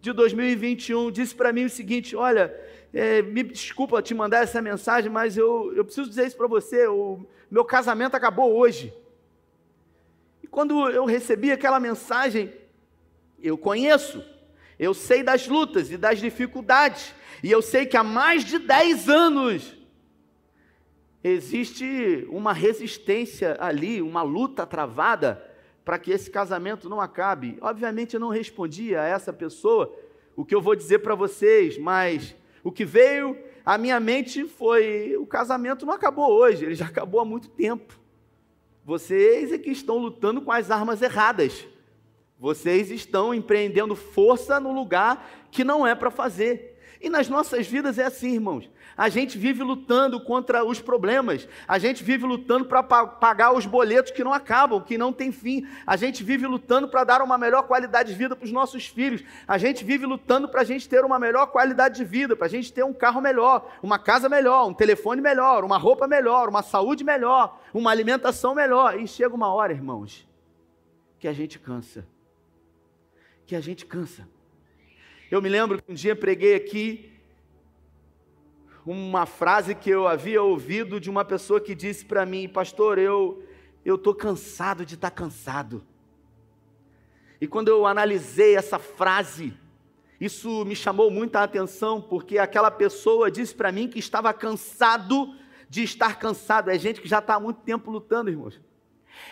de 0.00 0.12
2021, 0.12 1.10
disse 1.10 1.34
para 1.34 1.52
mim 1.52 1.64
o 1.64 1.70
seguinte: 1.70 2.14
olha, 2.14 2.54
é, 2.94 3.20
me 3.20 3.42
desculpa 3.42 4.00
te 4.00 4.14
mandar 4.14 4.44
essa 4.44 4.62
mensagem, 4.62 5.10
mas 5.10 5.36
eu, 5.36 5.72
eu 5.74 5.84
preciso 5.84 6.08
dizer 6.08 6.28
isso 6.28 6.36
para 6.36 6.46
você: 6.46 6.86
o 6.86 7.26
meu 7.50 7.64
casamento 7.64 8.14
acabou 8.14 8.56
hoje. 8.56 8.94
Quando 10.56 10.88
eu 10.88 11.04
recebi 11.04 11.52
aquela 11.52 11.78
mensagem, 11.78 12.50
eu 13.38 13.58
conheço, 13.58 14.24
eu 14.78 14.94
sei 14.94 15.22
das 15.22 15.46
lutas 15.46 15.90
e 15.90 15.98
das 15.98 16.18
dificuldades, 16.18 17.14
e 17.42 17.50
eu 17.52 17.60
sei 17.60 17.84
que 17.84 17.94
há 17.94 18.02
mais 18.02 18.42
de 18.42 18.58
10 18.58 19.06
anos 19.10 19.76
existe 21.22 22.26
uma 22.30 22.54
resistência 22.54 23.58
ali, 23.60 24.00
uma 24.00 24.22
luta 24.22 24.64
travada 24.64 25.44
para 25.84 25.98
que 25.98 26.10
esse 26.10 26.30
casamento 26.30 26.88
não 26.88 27.02
acabe. 27.02 27.58
Obviamente 27.60 28.14
eu 28.14 28.20
não 28.20 28.30
respondi 28.30 28.96
a 28.96 29.04
essa 29.04 29.34
pessoa 29.34 29.94
o 30.34 30.42
que 30.42 30.54
eu 30.54 30.62
vou 30.62 30.74
dizer 30.74 31.00
para 31.00 31.14
vocês, 31.14 31.76
mas 31.76 32.34
o 32.64 32.72
que 32.72 32.86
veio 32.86 33.36
à 33.62 33.76
minha 33.76 34.00
mente 34.00 34.46
foi: 34.46 35.18
o 35.18 35.26
casamento 35.26 35.84
não 35.84 35.92
acabou 35.92 36.32
hoje, 36.32 36.64
ele 36.64 36.74
já 36.74 36.86
acabou 36.86 37.20
há 37.20 37.26
muito 37.26 37.50
tempo. 37.50 38.05
Vocês 38.86 39.50
é 39.50 39.58
que 39.58 39.70
estão 39.70 39.98
lutando 39.98 40.40
com 40.40 40.52
as 40.52 40.70
armas 40.70 41.02
erradas. 41.02 41.66
Vocês 42.38 42.88
estão 42.88 43.34
empreendendo 43.34 43.96
força 43.96 44.60
no 44.60 44.72
lugar 44.72 45.28
que 45.50 45.64
não 45.64 45.84
é 45.84 45.92
para 45.92 46.08
fazer. 46.08 46.75
E 47.00 47.10
nas 47.10 47.28
nossas 47.28 47.66
vidas 47.66 47.98
é 47.98 48.04
assim, 48.04 48.34
irmãos. 48.34 48.70
A 48.96 49.08
gente 49.08 49.36
vive 49.36 49.62
lutando 49.62 50.18
contra 50.18 50.64
os 50.64 50.80
problemas, 50.80 51.46
a 51.68 51.78
gente 51.78 52.02
vive 52.02 52.24
lutando 52.24 52.64
para 52.64 52.82
pagar 52.82 53.52
os 53.52 53.66
boletos 53.66 54.10
que 54.10 54.24
não 54.24 54.32
acabam, 54.32 54.80
que 54.80 54.96
não 54.96 55.12
tem 55.12 55.30
fim, 55.30 55.66
a 55.86 55.96
gente 55.96 56.24
vive 56.24 56.46
lutando 56.46 56.88
para 56.88 57.04
dar 57.04 57.20
uma 57.20 57.36
melhor 57.36 57.64
qualidade 57.64 58.10
de 58.10 58.18
vida 58.18 58.34
para 58.34 58.46
os 58.46 58.52
nossos 58.52 58.86
filhos, 58.86 59.22
a 59.46 59.58
gente 59.58 59.84
vive 59.84 60.06
lutando 60.06 60.48
para 60.48 60.62
a 60.62 60.64
gente 60.64 60.88
ter 60.88 61.04
uma 61.04 61.18
melhor 61.18 61.48
qualidade 61.48 61.96
de 61.96 62.04
vida, 62.04 62.34
para 62.34 62.46
a 62.46 62.50
gente 62.50 62.72
ter 62.72 62.84
um 62.84 62.94
carro 62.94 63.20
melhor, 63.20 63.70
uma 63.82 63.98
casa 63.98 64.30
melhor, 64.30 64.66
um 64.66 64.72
telefone 64.72 65.20
melhor, 65.20 65.62
uma 65.62 65.76
roupa 65.76 66.06
melhor, 66.06 66.48
uma 66.48 66.62
saúde 66.62 67.04
melhor, 67.04 67.60
uma 67.74 67.90
alimentação 67.90 68.54
melhor. 68.54 68.98
E 68.98 69.06
chega 69.06 69.34
uma 69.34 69.52
hora, 69.52 69.72
irmãos, 69.72 70.26
que 71.18 71.28
a 71.28 71.32
gente 71.32 71.58
cansa. 71.58 72.06
Que 73.44 73.54
a 73.54 73.60
gente 73.60 73.84
cansa. 73.84 74.26
Eu 75.28 75.42
me 75.42 75.48
lembro 75.48 75.82
que 75.82 75.90
um 75.90 75.94
dia 75.94 76.14
preguei 76.14 76.54
aqui 76.54 77.12
uma 78.84 79.26
frase 79.26 79.74
que 79.74 79.90
eu 79.90 80.06
havia 80.06 80.40
ouvido 80.40 81.00
de 81.00 81.10
uma 81.10 81.24
pessoa 81.24 81.60
que 81.60 81.74
disse 81.74 82.04
para 82.04 82.24
mim, 82.24 82.48
pastor, 82.48 82.96
eu 82.98 83.42
eu 83.84 83.96
tô 83.96 84.12
cansado 84.12 84.84
de 84.84 84.94
estar 84.94 85.10
tá 85.10 85.16
cansado. 85.16 85.84
E 87.40 87.46
quando 87.46 87.68
eu 87.68 87.86
analisei 87.86 88.56
essa 88.56 88.78
frase, 88.78 89.54
isso 90.20 90.64
me 90.64 90.74
chamou 90.74 91.08
muita 91.10 91.40
atenção, 91.40 92.00
porque 92.00 92.38
aquela 92.38 92.70
pessoa 92.70 93.30
disse 93.30 93.54
para 93.54 93.70
mim 93.70 93.88
que 93.88 93.98
estava 93.98 94.32
cansado 94.32 95.36
de 95.68 95.82
estar 95.82 96.18
cansado. 96.18 96.70
É 96.70 96.78
gente 96.78 97.00
que 97.00 97.08
já 97.08 97.18
está 97.18 97.34
há 97.34 97.40
muito 97.40 97.60
tempo 97.60 97.90
lutando, 97.90 98.30
irmãos. 98.30 98.60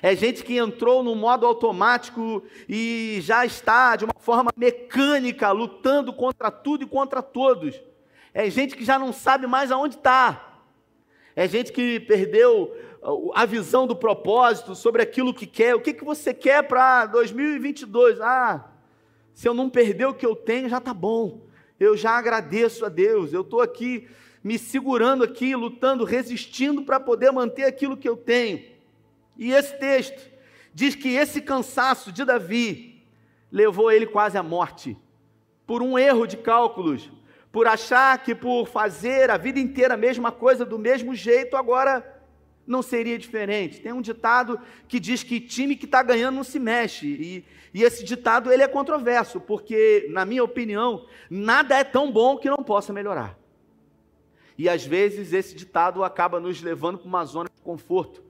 É 0.02 0.14
gente 0.14 0.44
que 0.44 0.56
entrou 0.56 1.02
no 1.02 1.14
modo 1.14 1.46
automático 1.46 2.42
e 2.68 3.18
já 3.22 3.46
está 3.46 3.96
de 3.96 4.04
uma 4.04 4.14
forma 4.18 4.50
mecânica 4.56 5.50
lutando 5.50 6.12
contra 6.12 6.50
tudo 6.50 6.84
e 6.84 6.86
contra 6.86 7.22
todos. 7.22 7.80
É 8.32 8.50
gente 8.50 8.76
que 8.76 8.84
já 8.84 8.98
não 8.98 9.12
sabe 9.12 9.46
mais 9.46 9.70
aonde 9.70 9.96
está. 9.96 10.60
É 11.36 11.48
gente 11.48 11.72
que 11.72 12.00
perdeu 12.00 12.74
a 13.34 13.44
visão 13.44 13.86
do 13.86 13.94
propósito 13.94 14.74
sobre 14.74 15.02
aquilo 15.02 15.34
que 15.34 15.46
quer. 15.46 15.74
O 15.74 15.80
que, 15.80 15.92
que 15.92 16.04
você 16.04 16.32
quer 16.32 16.62
para 16.62 17.06
2022? 17.06 18.20
Ah, 18.20 18.70
se 19.34 19.48
eu 19.48 19.54
não 19.54 19.68
perder 19.68 20.06
o 20.06 20.14
que 20.14 20.24
eu 20.24 20.34
tenho, 20.34 20.68
já 20.68 20.78
está 20.78 20.94
bom. 20.94 21.42
Eu 21.78 21.96
já 21.96 22.12
agradeço 22.12 22.84
a 22.84 22.88
Deus. 22.88 23.32
Eu 23.32 23.42
estou 23.42 23.60
aqui 23.60 24.08
me 24.42 24.58
segurando 24.58 25.24
aqui, 25.24 25.56
lutando, 25.56 26.04
resistindo 26.04 26.82
para 26.82 27.00
poder 27.00 27.30
manter 27.30 27.64
aquilo 27.64 27.96
que 27.96 28.08
eu 28.08 28.16
tenho. 28.16 28.74
E 29.36 29.52
esse 29.52 29.78
texto 29.78 30.30
diz 30.72 30.94
que 30.94 31.08
esse 31.14 31.40
cansaço 31.40 32.12
de 32.12 32.24
Davi 32.24 33.02
levou 33.50 33.90
ele 33.90 34.06
quase 34.06 34.36
à 34.36 34.42
morte 34.42 34.96
por 35.66 35.82
um 35.82 35.98
erro 35.98 36.26
de 36.26 36.36
cálculos 36.36 37.10
por 37.54 37.68
achar 37.68 38.20
que 38.20 38.34
por 38.34 38.66
fazer 38.66 39.30
a 39.30 39.36
vida 39.36 39.60
inteira 39.60 39.94
a 39.94 39.96
mesma 39.96 40.32
coisa 40.32 40.64
do 40.64 40.76
mesmo 40.76 41.14
jeito, 41.14 41.56
agora 41.56 42.04
não 42.66 42.82
seria 42.82 43.16
diferente. 43.16 43.80
Tem 43.80 43.92
um 43.92 44.00
ditado 44.00 44.58
que 44.88 44.98
diz 44.98 45.22
que 45.22 45.38
time 45.38 45.76
que 45.76 45.84
está 45.84 46.02
ganhando 46.02 46.34
não 46.34 46.42
se 46.42 46.58
mexe. 46.58 47.06
E, 47.06 47.44
e, 47.72 47.84
esse 47.84 48.02
ditado 48.02 48.52
ele 48.52 48.64
é 48.64 48.66
controverso, 48.66 49.40
porque, 49.40 50.08
na 50.10 50.24
minha 50.24 50.42
opinião, 50.42 51.06
nada 51.30 51.78
é 51.78 51.84
tão 51.84 52.10
bom 52.10 52.36
que 52.36 52.50
não 52.50 52.56
possa 52.56 52.92
melhorar. 52.92 53.38
E 54.58 54.68
às 54.68 54.84
vezes 54.84 55.32
esse 55.32 55.54
ditado 55.54 56.02
acaba 56.02 56.40
nos 56.40 56.60
levando 56.60 56.98
para 56.98 57.06
uma 57.06 57.24
zona 57.24 57.48
de 57.54 57.62
conforto. 57.62 58.20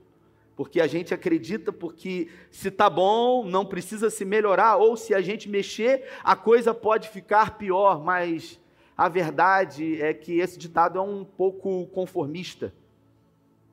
Porque 0.55 0.79
a 0.79 0.87
gente 0.87 1.13
acredita 1.13 1.71
porque 1.71 2.29
se 2.49 2.69
está 2.69 2.89
bom, 2.89 3.45
não 3.45 3.65
precisa 3.65 4.09
se 4.09 4.23
melhorar, 4.23 4.77
ou 4.77 4.95
se 4.95 5.13
a 5.13 5.21
gente 5.21 5.49
mexer, 5.49 6.09
a 6.23 6.35
coisa 6.35 6.73
pode 6.73 7.09
ficar 7.09 7.57
pior, 7.57 8.01
mas 8.01 8.59
a 8.97 9.09
verdade 9.09 10.01
é 10.01 10.13
que 10.13 10.39
esse 10.39 10.57
ditado 10.57 10.97
é 10.97 11.01
um 11.01 11.25
pouco 11.25 11.87
conformista. 11.87 12.73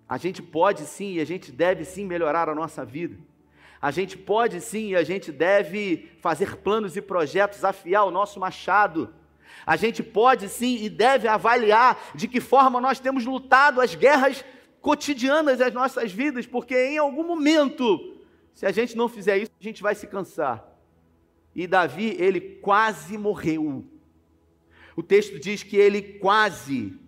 A 0.09 0.19
gente 0.19 0.43
pode 0.43 0.83
sim 0.83 1.15
e 1.15 1.21
a 1.21 1.25
gente 1.25 1.53
deve 1.53 1.85
sim 1.85 2.05
melhorar 2.05 2.49
a 2.49 2.55
nossa 2.55 2.85
vida. 2.85 3.17
A 3.81 3.91
gente 3.91 4.19
pode 4.19 4.61
sim 4.61 4.91
e 4.91 4.97
a 4.97 5.03
gente 5.03 5.31
deve 5.33 6.11
fazer 6.21 6.57
planos 6.57 6.97
e 6.97 7.03
projetos, 7.03 7.65
afiar 7.65 8.05
o 8.05 8.11
nosso 8.11 8.39
machado. 8.39 9.15
A 9.65 9.77
gente 9.77 10.03
pode 10.03 10.49
sim 10.49 10.77
e 10.83 10.91
deve 10.91 11.29
avaliar 11.29 11.99
de 12.15 12.27
que 12.27 12.41
forma 12.41 12.81
nós 12.81 12.99
temos 12.99 13.25
lutado 13.25 13.81
as 13.81 13.95
guerras 13.95 14.45
cotidianas 14.83 15.59
das 15.59 15.73
nossas 15.73 16.13
vidas, 16.13 16.45
porque 16.45 16.77
em 16.77 16.99
algum 16.99 17.25
momento, 17.25 18.19
se 18.53 18.67
a 18.67 18.71
gente 18.71 18.95
não 18.95 19.09
fizer 19.09 19.39
isso, 19.39 19.53
a 19.59 19.65
gente 19.65 19.83
vai 19.83 19.95
se 19.95 20.07
cansar. 20.07 20.69
E 21.55 21.67
Davi, 21.67 22.17
ele 22.19 22.41
quase 22.41 23.17
morreu 23.17 23.87
o 24.95 25.03
texto 25.03 25.39
diz 25.39 25.63
que 25.63 25.77
ele 25.77 26.03
quase 26.03 26.99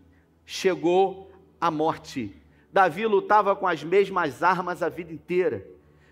chegou 0.46 1.30
à 1.60 1.70
morte. 1.70 2.34
Davi 2.72 3.06
lutava 3.06 3.54
com 3.54 3.66
as 3.66 3.84
mesmas 3.84 4.42
armas 4.42 4.82
a 4.82 4.88
vida 4.88 5.12
inteira. 5.12 5.66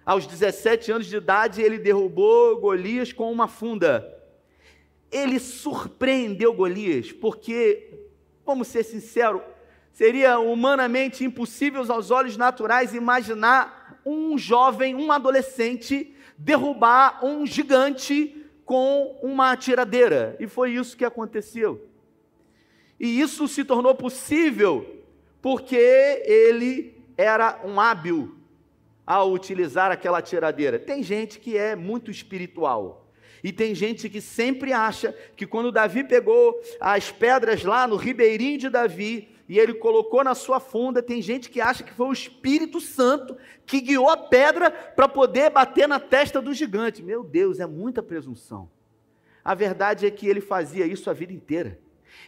Aos 0.04 0.26
17 0.26 0.92
anos 0.92 1.07
de 1.07 1.16
idade, 1.16 1.62
ele 1.62 1.78
derrubou 1.78 2.61
Golias 2.61 3.12
com 3.12 3.33
uma 3.33 3.49
funda. 3.49 4.07
Ele 5.11 5.38
surpreendeu 5.38 6.52
Golias, 6.52 7.11
porque, 7.12 8.07
vamos 8.45 8.69
ser 8.69 8.83
sinceros, 8.85 9.42
seria 9.93 10.39
humanamente 10.39 11.25
impossível 11.25 11.85
aos 11.89 12.11
olhos 12.11 12.37
naturais 12.37 12.95
imaginar 12.95 14.01
um 14.05 14.37
jovem, 14.37 14.95
um 14.95 15.13
adolescente, 15.13 16.15
derrubar 16.37 17.25
um 17.25 17.47
gigante 17.47 18.47
com 18.65 19.19
uma 19.23 19.57
tiradeira. 19.57 20.37
E 20.41 20.47
foi 20.47 20.73
isso 20.73 20.97
que 20.97 21.05
aconteceu. 21.05 21.89
E 22.99 23.21
isso 23.21 23.47
se 23.47 23.65
tornou 23.65 23.95
possível 23.95 25.03
porque 25.41 25.77
ele 26.25 26.97
era 27.17 27.61
um 27.65 27.81
hábil 27.81 28.37
ao 29.07 29.33
utilizar 29.33 29.91
aquela 29.91 30.23
tiradeira. 30.23 30.79
Tem 30.79 31.03
gente 31.03 31.39
que 31.39 31.57
é 31.57 31.75
muito 31.75 32.11
espiritual. 32.11 33.11
E 33.43 33.53
tem 33.53 33.75
gente 33.75 34.09
que 34.09 34.21
sempre 34.21 34.73
acha 34.73 35.13
que 35.37 35.47
quando 35.47 35.73
Davi 35.73 36.05
pegou 36.05 36.61
as 36.81 37.11
pedras 37.11 37.65
lá 37.65 37.89
no 37.89 37.97
ribeirinho 37.97 38.57
de 38.57 38.71
Davi, 38.71 39.29
e 39.53 39.59
ele 39.59 39.75
colocou 39.75 40.25
na 40.25 40.35
sua 40.35 40.59
funda. 40.59 41.03
Tem 41.03 41.21
gente 41.21 41.51
que 41.51 41.61
acha 41.61 41.85
que 41.85 41.93
foi 41.93 42.07
o 42.07 42.13
Espírito 42.13 42.81
Santo 42.81 43.37
que 43.67 43.83
guiou 43.83 44.09
a 44.09 44.17
pedra 44.17 44.71
para 44.71 45.07
poder 45.07 45.51
bater 45.51 45.87
na 45.87 46.01
testa 46.01 46.41
do 46.41 46.55
gigante. 46.55 47.03
Meu 47.03 47.23
Deus, 47.23 47.61
é 47.61 47.67
muita 47.67 48.03
presunção. 48.03 48.71
A 49.45 49.55
verdade 49.55 50.07
é 50.07 50.11
que 50.11 50.27
ele 50.27 50.41
fazia 50.41 50.87
isso 50.87 51.11
a 51.11 51.13
vida 51.13 51.35
inteira. 51.35 51.79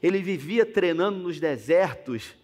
Ele 0.02 0.20
vivia 0.20 0.66
treinando 0.66 1.18
nos 1.18 1.40
desertos, 1.40 2.36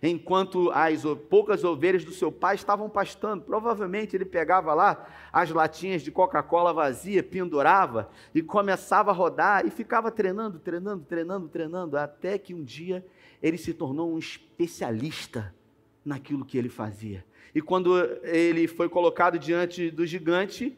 enquanto 0.00 0.70
as 0.70 1.02
poucas 1.28 1.64
ovelhas 1.64 2.04
do 2.04 2.12
seu 2.12 2.30
pai 2.30 2.54
estavam 2.54 2.88
pastando. 2.88 3.42
Provavelmente 3.42 4.14
ele 4.14 4.24
pegava 4.24 4.74
lá 4.74 5.08
as 5.32 5.50
latinhas 5.50 6.02
de 6.02 6.12
Coca-Cola 6.12 6.72
vazia, 6.72 7.20
pendurava 7.20 8.08
e 8.32 8.42
começava 8.42 9.10
a 9.10 9.14
rodar 9.14 9.66
e 9.66 9.70
ficava 9.70 10.12
treinando, 10.12 10.60
treinando, 10.60 11.04
treinando, 11.04 11.48
treinando, 11.48 11.98
até 11.98 12.38
que 12.38 12.54
um 12.54 12.62
dia 12.62 13.04
ele 13.44 13.58
se 13.58 13.74
tornou 13.74 14.10
um 14.10 14.18
especialista 14.18 15.54
naquilo 16.02 16.46
que 16.46 16.56
ele 16.56 16.70
fazia. 16.70 17.22
E 17.54 17.60
quando 17.60 17.94
ele 18.22 18.66
foi 18.66 18.88
colocado 18.88 19.38
diante 19.38 19.90
do 19.90 20.06
gigante, 20.06 20.74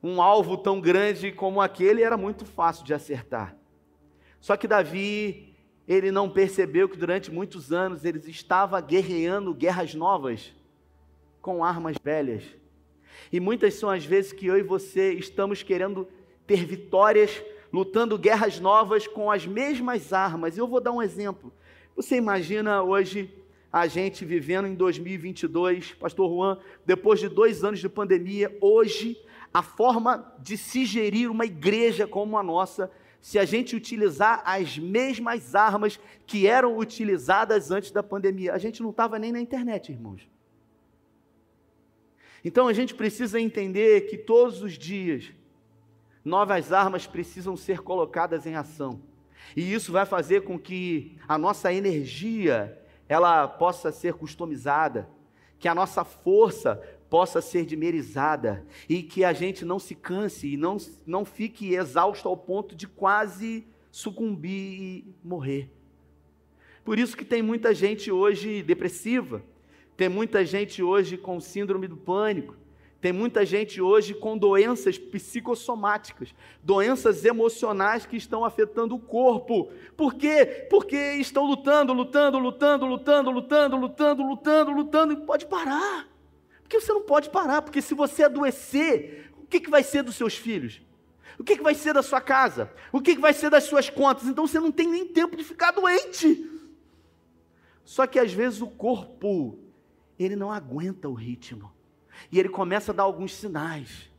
um 0.00 0.22
alvo 0.22 0.56
tão 0.56 0.80
grande 0.80 1.32
como 1.32 1.60
aquele 1.60 2.04
era 2.04 2.16
muito 2.16 2.44
fácil 2.44 2.84
de 2.84 2.94
acertar. 2.94 3.56
Só 4.40 4.56
que 4.56 4.68
Davi, 4.68 5.56
ele 5.88 6.12
não 6.12 6.30
percebeu 6.30 6.88
que 6.88 6.96
durante 6.96 7.32
muitos 7.32 7.72
anos 7.72 8.04
ele 8.04 8.20
estava 8.30 8.80
guerreando 8.80 9.52
guerras 9.52 9.92
novas 9.92 10.54
com 11.42 11.64
armas 11.64 11.96
velhas. 12.00 12.44
E 13.32 13.40
muitas 13.40 13.74
são 13.74 13.90
as 13.90 14.04
vezes 14.04 14.32
que 14.32 14.46
eu 14.46 14.56
e 14.56 14.62
você 14.62 15.14
estamos 15.14 15.64
querendo 15.64 16.06
ter 16.46 16.64
vitórias, 16.64 17.42
lutando 17.72 18.16
guerras 18.16 18.60
novas 18.60 19.08
com 19.08 19.32
as 19.32 19.44
mesmas 19.44 20.12
armas. 20.12 20.56
Eu 20.56 20.68
vou 20.68 20.80
dar 20.80 20.92
um 20.92 21.02
exemplo. 21.02 21.52
Você 21.98 22.14
imagina 22.14 22.80
hoje 22.80 23.28
a 23.72 23.88
gente 23.88 24.24
vivendo 24.24 24.68
em 24.68 24.74
2022, 24.76 25.94
Pastor 25.94 26.30
Juan, 26.30 26.58
depois 26.86 27.18
de 27.18 27.28
dois 27.28 27.64
anos 27.64 27.80
de 27.80 27.88
pandemia, 27.88 28.56
hoje 28.60 29.20
a 29.52 29.64
forma 29.64 30.32
de 30.38 30.56
se 30.56 30.84
gerir 30.84 31.28
uma 31.28 31.44
igreja 31.44 32.06
como 32.06 32.38
a 32.38 32.42
nossa, 32.44 32.88
se 33.20 33.36
a 33.36 33.44
gente 33.44 33.74
utilizar 33.74 34.44
as 34.44 34.78
mesmas 34.78 35.56
armas 35.56 35.98
que 36.24 36.46
eram 36.46 36.78
utilizadas 36.78 37.72
antes 37.72 37.90
da 37.90 38.00
pandemia. 38.00 38.54
A 38.54 38.58
gente 38.58 38.80
não 38.80 38.90
estava 38.90 39.18
nem 39.18 39.32
na 39.32 39.40
internet, 39.40 39.90
irmãos. 39.90 40.28
Então 42.44 42.68
a 42.68 42.72
gente 42.72 42.94
precisa 42.94 43.40
entender 43.40 44.02
que 44.02 44.16
todos 44.16 44.62
os 44.62 44.78
dias 44.78 45.32
novas 46.24 46.72
armas 46.72 47.08
precisam 47.08 47.56
ser 47.56 47.80
colocadas 47.80 48.46
em 48.46 48.54
ação. 48.54 49.07
E 49.56 49.72
isso 49.72 49.92
vai 49.92 50.06
fazer 50.06 50.42
com 50.42 50.58
que 50.58 51.16
a 51.26 51.38
nossa 51.38 51.72
energia 51.72 52.78
ela 53.08 53.48
possa 53.48 53.90
ser 53.90 54.14
customizada, 54.14 55.08
que 55.58 55.68
a 55.68 55.74
nossa 55.74 56.04
força 56.04 56.76
possa 57.08 57.40
ser 57.40 57.64
dimerizada 57.64 58.64
e 58.88 59.02
que 59.02 59.24
a 59.24 59.32
gente 59.32 59.64
não 59.64 59.78
se 59.78 59.94
canse 59.94 60.52
e 60.52 60.56
não, 60.56 60.76
não 61.06 61.24
fique 61.24 61.74
exausto 61.74 62.28
ao 62.28 62.36
ponto 62.36 62.76
de 62.76 62.86
quase 62.86 63.66
sucumbir 63.90 64.80
e 64.80 65.14
morrer. 65.24 65.70
Por 66.84 66.98
isso 66.98 67.16
que 67.16 67.24
tem 67.24 67.42
muita 67.42 67.74
gente 67.74 68.10
hoje 68.10 68.62
depressiva, 68.62 69.42
tem 69.96 70.08
muita 70.08 70.44
gente 70.44 70.82
hoje 70.82 71.16
com 71.16 71.40
síndrome 71.40 71.88
do 71.88 71.96
pânico, 71.96 72.56
tem 73.00 73.12
muita 73.12 73.46
gente 73.46 73.80
hoje 73.80 74.12
com 74.12 74.36
doenças 74.36 74.98
psicossomáticas, 74.98 76.34
doenças 76.62 77.24
emocionais 77.24 78.04
que 78.04 78.16
estão 78.16 78.44
afetando 78.44 78.96
o 78.96 78.98
corpo. 78.98 79.70
Por 79.96 80.14
quê? 80.14 80.66
Porque 80.68 80.96
estão 81.12 81.44
lutando, 81.44 81.92
lutando, 81.92 82.38
lutando, 82.38 82.86
lutando, 82.86 83.30
lutando, 83.30 83.76
lutando, 83.76 84.22
lutando, 84.22 84.70
lutando, 84.72 85.12
e 85.12 85.16
pode 85.16 85.46
parar. 85.46 86.08
Porque 86.62 86.80
você 86.80 86.92
não 86.92 87.02
pode 87.02 87.30
parar, 87.30 87.62
porque 87.62 87.80
se 87.80 87.94
você 87.94 88.24
adoecer, 88.24 89.30
o 89.40 89.46
que, 89.46 89.60
que 89.60 89.70
vai 89.70 89.84
ser 89.84 90.02
dos 90.02 90.16
seus 90.16 90.34
filhos? 90.36 90.82
O 91.38 91.44
que, 91.44 91.56
que 91.56 91.62
vai 91.62 91.76
ser 91.76 91.94
da 91.94 92.02
sua 92.02 92.20
casa? 92.20 92.68
O 92.90 93.00
que, 93.00 93.14
que 93.14 93.20
vai 93.20 93.32
ser 93.32 93.48
das 93.48 93.62
suas 93.62 93.88
contas? 93.88 94.26
Então 94.26 94.44
você 94.44 94.58
não 94.58 94.72
tem 94.72 94.88
nem 94.88 95.06
tempo 95.06 95.36
de 95.36 95.44
ficar 95.44 95.70
doente. 95.70 96.50
Só 97.84 98.08
que 98.08 98.18
às 98.18 98.32
vezes 98.32 98.60
o 98.60 98.66
corpo, 98.66 99.56
ele 100.18 100.34
não 100.34 100.50
aguenta 100.50 101.08
o 101.08 101.14
ritmo. 101.14 101.77
E 102.30 102.38
ele 102.38 102.48
começa 102.48 102.92
a 102.92 102.94
dar 102.94 103.04
alguns 103.04 103.34
sinais. 103.34 104.10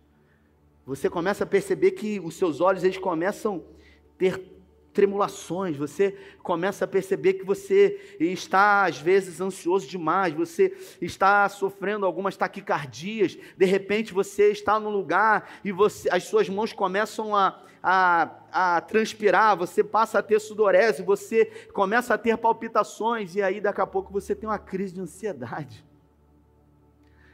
Você 0.86 1.10
começa 1.10 1.44
a 1.44 1.48
perceber 1.48 1.92
que 1.92 2.20
os 2.20 2.36
seus 2.36 2.62
olhos 2.62 2.84
eles 2.84 2.98
começam 2.98 3.58
a 3.58 4.18
ter 4.18 4.60
tremulações, 4.94 5.78
você 5.78 6.18
começa 6.42 6.84
a 6.84 6.88
perceber 6.88 7.34
que 7.36 7.46
você 7.46 8.18
está 8.20 8.86
às 8.86 9.00
vezes 9.00 9.40
ansioso 9.40 9.88
demais, 9.88 10.34
você 10.34 10.76
está 11.00 11.48
sofrendo 11.48 12.06
algumas 12.06 12.36
taquicardias, 12.36 13.38
de 13.56 13.66
repente 13.66 14.14
você 14.14 14.52
está 14.52 14.80
num 14.80 14.90
lugar 14.90 15.50
e 15.64 15.72
você, 15.72 16.10
as 16.12 16.24
suas 16.24 16.50
mãos 16.50 16.74
começam 16.74 17.36
a, 17.36 17.64
a, 17.82 18.32
a 18.52 18.82
transpirar, 18.82 19.56
você 19.56 19.84
passa 19.84 20.20
a 20.20 20.24
ter 20.24 20.40
sudorese, 20.40 21.04
você 21.04 21.46
começa 21.74 22.14
a 22.14 22.18
ter 22.18 22.38
palpitações. 22.38 23.36
E 23.36 23.42
aí 23.42 23.62
daqui 23.62 23.82
a 23.82 23.88
pouco 23.88 24.12
você 24.12 24.36
tem 24.36 24.50
uma 24.50 24.60
crise 24.60 24.96
de 24.96 25.02
ansiedade. 25.02 25.86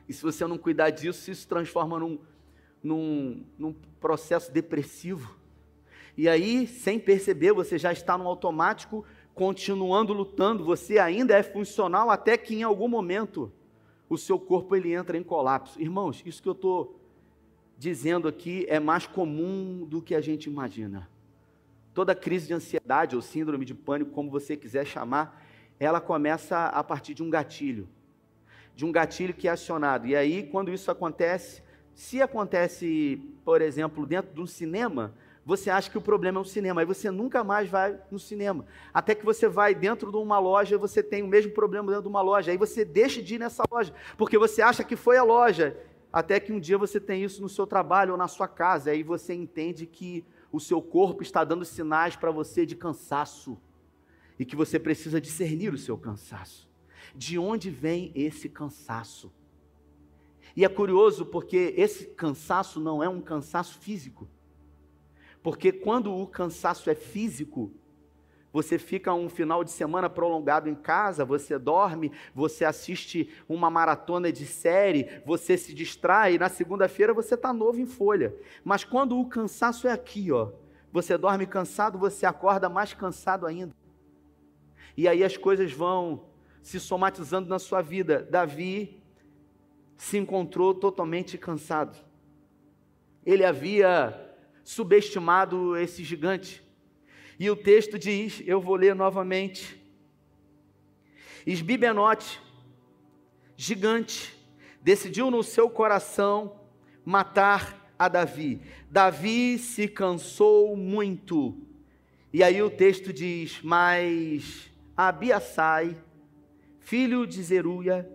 E 0.07 0.13
se 0.13 0.21
você 0.21 0.45
não 0.45 0.57
cuidar 0.57 0.89
disso, 0.91 1.31
isso 1.31 1.41
se 1.41 1.47
transforma 1.47 1.99
num, 1.99 2.19
num, 2.83 3.43
num 3.57 3.73
processo 3.99 4.51
depressivo. 4.51 5.35
E 6.17 6.29
aí, 6.29 6.67
sem 6.67 6.99
perceber, 6.99 7.51
você 7.51 7.77
já 7.77 7.91
está 7.91 8.17
no 8.17 8.27
automático, 8.27 9.03
continuando 9.33 10.13
lutando, 10.13 10.63
você 10.63 10.97
ainda 10.97 11.35
é 11.35 11.43
funcional 11.43 12.09
até 12.09 12.37
que 12.37 12.55
em 12.55 12.63
algum 12.63 12.87
momento 12.87 13.51
o 14.07 14.17
seu 14.17 14.39
corpo 14.39 14.75
ele 14.75 14.93
entra 14.93 15.17
em 15.17 15.23
colapso. 15.23 15.81
Irmãos, 15.81 16.21
isso 16.25 16.41
que 16.41 16.47
eu 16.47 16.53
estou 16.53 16.99
dizendo 17.77 18.27
aqui 18.27 18.65
é 18.69 18.79
mais 18.79 19.05
comum 19.05 19.85
do 19.85 20.01
que 20.01 20.15
a 20.15 20.21
gente 20.21 20.49
imagina. 20.49 21.09
Toda 21.93 22.15
crise 22.15 22.47
de 22.47 22.53
ansiedade 22.53 23.15
ou 23.15 23.21
síndrome 23.21 23.65
de 23.65 23.73
pânico, 23.73 24.11
como 24.11 24.29
você 24.29 24.55
quiser 24.55 24.85
chamar, 24.85 25.43
ela 25.79 25.99
começa 25.99 26.67
a 26.67 26.83
partir 26.83 27.13
de 27.13 27.23
um 27.23 27.29
gatilho 27.29 27.89
de 28.75 28.85
um 28.85 28.91
gatilho 28.91 29.33
que 29.33 29.47
é 29.47 29.51
acionado. 29.51 30.05
E 30.05 30.15
aí, 30.15 30.43
quando 30.43 30.71
isso 30.71 30.91
acontece, 30.91 31.63
se 31.93 32.21
acontece, 32.21 33.21
por 33.45 33.61
exemplo, 33.61 34.05
dentro 34.05 34.33
de 34.33 34.41
um 34.41 34.45
cinema, 34.45 35.13
você 35.45 35.69
acha 35.69 35.89
que 35.89 35.97
o 35.97 36.01
problema 36.01 36.39
é 36.39 36.41
o 36.41 36.45
cinema, 36.45 36.81
aí 36.81 36.85
você 36.85 37.09
nunca 37.09 37.43
mais 37.43 37.69
vai 37.69 37.97
no 38.11 38.19
cinema. 38.19 38.65
Até 38.93 39.15
que 39.15 39.23
você 39.23 39.47
vai 39.47 39.73
dentro 39.73 40.11
de 40.11 40.17
uma 40.17 40.39
loja, 40.39 40.77
você 40.77 41.01
tem 41.01 41.23
o 41.23 41.27
mesmo 41.27 41.51
problema 41.53 41.87
dentro 41.87 42.03
de 42.03 42.09
uma 42.09 42.21
loja, 42.21 42.51
aí 42.51 42.57
você 42.57 42.83
deixa 42.83 43.21
de 43.21 43.35
ir 43.35 43.39
nessa 43.39 43.63
loja, 43.71 43.93
porque 44.17 44.37
você 44.37 44.61
acha 44.61 44.83
que 44.83 44.95
foi 44.95 45.17
a 45.17 45.23
loja. 45.23 45.77
Até 46.11 46.39
que 46.39 46.51
um 46.51 46.59
dia 46.59 46.77
você 46.77 46.99
tem 46.99 47.23
isso 47.23 47.41
no 47.41 47.49
seu 47.49 47.67
trabalho 47.67 48.13
ou 48.13 48.17
na 48.17 48.27
sua 48.27 48.47
casa, 48.47 48.91
aí 48.91 49.03
você 49.03 49.33
entende 49.33 49.85
que 49.85 50.25
o 50.51 50.59
seu 50.59 50.81
corpo 50.81 51.21
está 51.21 51.43
dando 51.43 51.63
sinais 51.63 52.15
para 52.15 52.31
você 52.31 52.65
de 52.65 52.75
cansaço 52.75 53.57
e 54.39 54.45
que 54.45 54.55
você 54.55 54.79
precisa 54.79 55.21
discernir 55.21 55.73
o 55.73 55.77
seu 55.77 55.97
cansaço 55.97 56.74
de 57.15 57.39
onde 57.39 57.69
vem 57.69 58.11
esse 58.13 58.49
cansaço. 58.49 59.31
E 60.55 60.63
é 60.63 60.69
curioso 60.69 61.25
porque 61.25 61.73
esse 61.77 62.05
cansaço 62.07 62.79
não 62.79 63.03
é 63.03 63.09
um 63.09 63.21
cansaço 63.21 63.77
físico. 63.79 64.27
Porque 65.43 65.71
quando 65.71 66.13
o 66.13 66.25
cansaço 66.25 66.89
é 66.89 66.95
físico, 66.95 67.71
você 68.51 68.79
fica 68.79 69.13
um 69.13 69.27
final 69.27 69.65
de 69.65 69.71
semana 69.71 70.09
prolongado 70.09 70.69
em 70.69 70.75
casa, 70.75 71.25
você 71.25 71.59
dorme, 71.59 72.11
você 72.33 72.63
assiste 72.63 73.29
uma 73.49 73.69
maratona 73.69 74.31
de 74.31 74.45
série, 74.45 75.21
você 75.25 75.57
se 75.57 75.73
distrai, 75.73 76.35
e 76.35 76.39
na 76.39 76.47
segunda-feira 76.47 77.13
você 77.13 77.35
está 77.35 77.51
novo 77.51 77.81
em 77.81 77.85
folha. 77.85 78.33
Mas 78.63 78.85
quando 78.85 79.19
o 79.19 79.27
cansaço 79.27 79.89
é 79.89 79.91
aqui, 79.91 80.31
ó, 80.31 80.53
você 80.89 81.17
dorme 81.17 81.45
cansado, 81.45 81.99
você 81.99 82.25
acorda 82.25 82.69
mais 82.69 82.93
cansado 82.93 83.45
ainda. 83.45 83.75
E 84.95 85.05
aí 85.05 85.21
as 85.21 85.35
coisas 85.35 85.73
vão 85.73 86.23
se 86.65 86.79
somatizando 86.79 87.47
na 87.47 87.59
sua 87.59 87.79
vida. 87.79 88.27
Davi 88.27 88.99
se 89.95 90.17
encontrou 90.17 90.73
totalmente 90.73 91.37
cansado. 91.37 91.95
Ele 93.23 93.45
havia 93.45 94.35
subestimado 94.63 95.77
esse 95.77 96.03
gigante. 96.03 96.63
E 97.39 97.51
o 97.51 97.55
texto 97.55 97.99
diz, 97.99 98.41
eu 98.47 98.59
vou 98.59 98.75
ler 98.75 98.95
novamente. 98.95 99.79
Isbibenote, 101.45 102.41
gigante, 103.55 104.35
decidiu 104.81 105.29
no 105.29 105.43
seu 105.43 105.69
coração 105.69 106.61
matar 107.05 107.93
a 107.97 108.07
Davi. 108.07 108.59
Davi 108.89 109.59
se 109.59 109.87
cansou 109.87 110.75
muito. 110.75 111.55
E 112.33 112.41
aí 112.41 112.59
o 112.63 112.71
texto 112.71 113.13
diz: 113.13 113.61
Mas 113.61 114.67
Abiasai, 114.97 115.95
filho 116.85 117.25
de 117.25 117.41
Zeruia, 117.41 118.07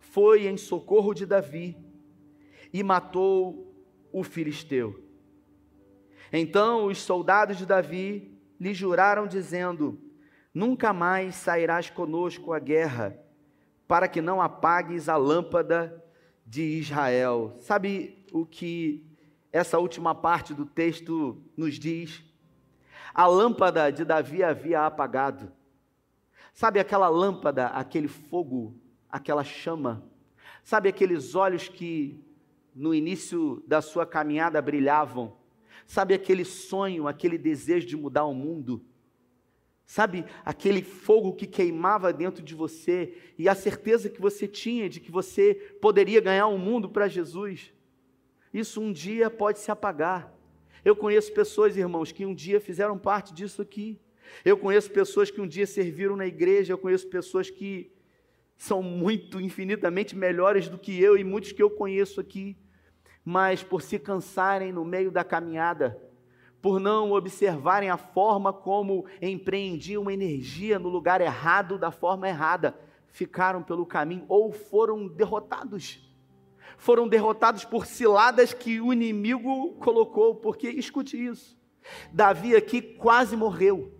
foi 0.00 0.48
em 0.48 0.56
socorro 0.56 1.14
de 1.14 1.24
Davi 1.24 1.76
e 2.72 2.82
matou 2.82 3.72
o 4.12 4.24
filisteu. 4.24 5.00
Então 6.32 6.86
os 6.86 6.98
soldados 6.98 7.56
de 7.56 7.64
Davi 7.64 8.36
lhe 8.58 8.74
juraram, 8.74 9.28
dizendo: 9.28 10.00
Nunca 10.52 10.92
mais 10.92 11.36
sairás 11.36 11.90
conosco 11.90 12.52
à 12.52 12.58
guerra, 12.58 13.16
para 13.86 14.08
que 14.08 14.20
não 14.20 14.42
apagues 14.42 15.08
a 15.08 15.16
lâmpada 15.16 16.04
de 16.44 16.62
Israel. 16.80 17.54
Sabe 17.60 18.26
o 18.32 18.44
que 18.44 19.06
essa 19.52 19.78
última 19.78 20.12
parte 20.12 20.52
do 20.52 20.66
texto 20.66 21.40
nos 21.56 21.78
diz? 21.78 22.20
A 23.14 23.28
lâmpada 23.28 23.92
de 23.92 24.04
Davi 24.04 24.42
havia 24.42 24.84
apagado. 24.84 25.52
Sabe 26.52 26.78
aquela 26.78 27.08
lâmpada, 27.08 27.66
aquele 27.68 28.08
fogo, 28.08 28.74
aquela 29.08 29.42
chama? 29.42 30.04
Sabe 30.62 30.88
aqueles 30.88 31.34
olhos 31.34 31.68
que 31.68 32.22
no 32.74 32.94
início 32.94 33.62
da 33.66 33.80
sua 33.80 34.06
caminhada 34.06 34.60
brilhavam? 34.60 35.36
Sabe 35.86 36.14
aquele 36.14 36.44
sonho, 36.44 37.08
aquele 37.08 37.36
desejo 37.36 37.86
de 37.86 37.96
mudar 37.96 38.24
o 38.24 38.34
mundo? 38.34 38.84
Sabe 39.84 40.24
aquele 40.44 40.82
fogo 40.82 41.34
que 41.34 41.46
queimava 41.46 42.12
dentro 42.12 42.42
de 42.42 42.54
você 42.54 43.14
e 43.36 43.48
a 43.48 43.54
certeza 43.54 44.08
que 44.08 44.20
você 44.20 44.46
tinha 44.46 44.88
de 44.88 45.00
que 45.00 45.10
você 45.10 45.54
poderia 45.80 46.20
ganhar 46.20 46.46
o 46.46 46.54
um 46.54 46.58
mundo 46.58 46.88
para 46.88 47.08
Jesus? 47.08 47.72
Isso 48.54 48.80
um 48.80 48.92
dia 48.92 49.28
pode 49.28 49.58
se 49.58 49.70
apagar. 49.70 50.32
Eu 50.84 50.96
conheço 50.96 51.32
pessoas, 51.32 51.76
irmãos, 51.76 52.12
que 52.12 52.24
um 52.24 52.34
dia 52.34 52.60
fizeram 52.60 52.98
parte 52.98 53.32
disso 53.34 53.62
aqui. 53.62 54.00
Eu 54.44 54.56
conheço 54.56 54.90
pessoas 54.90 55.30
que 55.30 55.40
um 55.40 55.46
dia 55.46 55.66
serviram 55.66 56.16
na 56.16 56.26
igreja, 56.26 56.72
eu 56.72 56.78
conheço 56.78 57.06
pessoas 57.08 57.50
que 57.50 57.92
são 58.56 58.82
muito, 58.82 59.40
infinitamente 59.40 60.16
melhores 60.16 60.68
do 60.68 60.78
que 60.78 61.00
eu 61.00 61.16
e 61.16 61.24
muitos 61.24 61.52
que 61.52 61.62
eu 61.62 61.68
conheço 61.68 62.20
aqui, 62.20 62.56
mas 63.24 63.62
por 63.62 63.82
se 63.82 63.98
cansarem 63.98 64.72
no 64.72 64.84
meio 64.84 65.10
da 65.10 65.24
caminhada, 65.24 66.00
por 66.60 66.78
não 66.78 67.10
observarem 67.10 67.90
a 67.90 67.96
forma 67.96 68.52
como 68.52 69.04
empreendiam 69.20 70.10
energia 70.10 70.78
no 70.78 70.88
lugar 70.88 71.20
errado, 71.20 71.76
da 71.76 71.90
forma 71.90 72.28
errada, 72.28 72.78
ficaram 73.08 73.62
pelo 73.62 73.84
caminho 73.84 74.24
ou 74.28 74.52
foram 74.52 75.08
derrotados. 75.08 76.08
Foram 76.76 77.08
derrotados 77.08 77.64
por 77.64 77.84
ciladas 77.84 78.54
que 78.54 78.80
o 78.80 78.92
inimigo 78.92 79.74
colocou, 79.74 80.36
porque 80.36 80.68
escute 80.68 81.16
isso. 81.16 81.56
Davi 82.12 82.54
aqui 82.54 82.80
quase 82.80 83.36
morreu 83.36 83.92